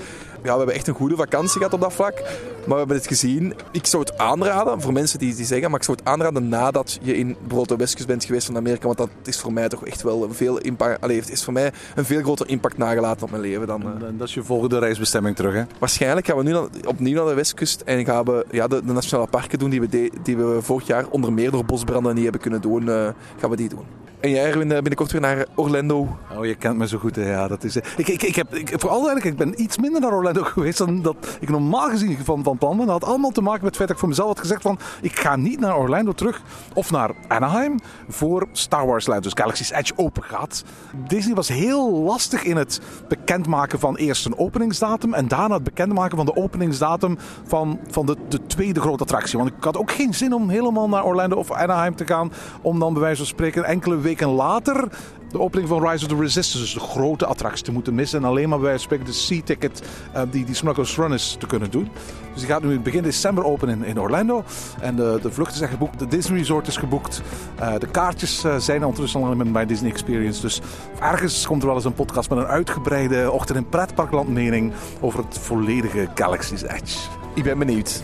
[0.43, 2.21] Ja, we hebben echt een goede vakantie gehad op dat vlak.
[2.65, 3.53] Maar we hebben het gezien.
[3.71, 6.99] Ik zou het aanraden voor mensen die, die zeggen, maar ik zou het aanraden nadat
[7.01, 8.85] je in bijvoorbeeld de bent geweest van Amerika.
[8.85, 11.01] Want dat is voor mij toch echt wel een veel impact.
[11.01, 13.81] Het is voor mij een groter impact nagelaten op mijn leven dan.
[13.81, 15.53] eh, En dat is je volgende reisbestemming terug.
[15.53, 15.63] Hè?
[15.79, 18.93] Waarschijnlijk gaan we nu dan opnieuw naar de westkust en gaan we ja, de, de
[18.93, 22.23] nationale parken doen die we, de- die we vorig jaar onder meer door bosbranden niet
[22.23, 22.89] hebben kunnen doen.
[22.89, 23.07] eh,
[23.39, 23.85] gaan we die doen.
[24.23, 26.17] En jij Erwin, eh, binnenkort weer naar Orlando.
[26.37, 27.15] Oh, je kent me zo goed.
[27.15, 30.01] Ja, dat is, ik, ik, ik heb, ik, voor alle duidelijkheid, ik ben iets minder
[30.01, 32.85] naar Orlando geweest dan dat ik normaal gezien van, van plan ben.
[32.85, 34.79] Dat had allemaal te maken met het feit dat ik voor mezelf had gezegd van...
[35.01, 36.41] Ik ga niet naar Orlando terug
[36.73, 39.23] of naar Anaheim voor Star Wars Land.
[39.23, 40.63] Dus Galaxy's Edge open gaat.
[41.07, 45.13] Disney was heel lastig in het bekendmaken van eerst een openingsdatum...
[45.13, 47.17] en daarna het bekendmaken van de openingsdatum
[47.47, 49.37] van, van de, de tweede grote attractie.
[49.37, 52.31] Want ik had ook geen zin om helemaal naar Orlando of Anaheim te gaan...
[52.61, 54.89] om dan bij wijze van spreken enkele weken later
[55.33, 58.19] de opening van Rise of the Resistance, dus de grote attractie, te moeten missen.
[58.19, 59.83] En alleen maar bij spreken de Sea-ticket
[60.13, 61.89] eh, die, die Smuggler's Run is te kunnen doen.
[62.31, 64.43] Dus die gaat nu begin december open in, in Orlando.
[64.81, 67.21] En de, de vluchten zijn geboekt, de Disney Resort is geboekt.
[67.55, 70.41] Eh, de kaartjes eh, zijn ondertussen al in bij Disney Experience.
[70.41, 70.61] Dus
[70.99, 75.19] ergens komt er wel eens een podcast met een uitgebreide ochtend in pretparkland mening over
[75.19, 76.97] het volledige Galaxy's Edge.
[77.33, 78.03] Ik ben benieuwd.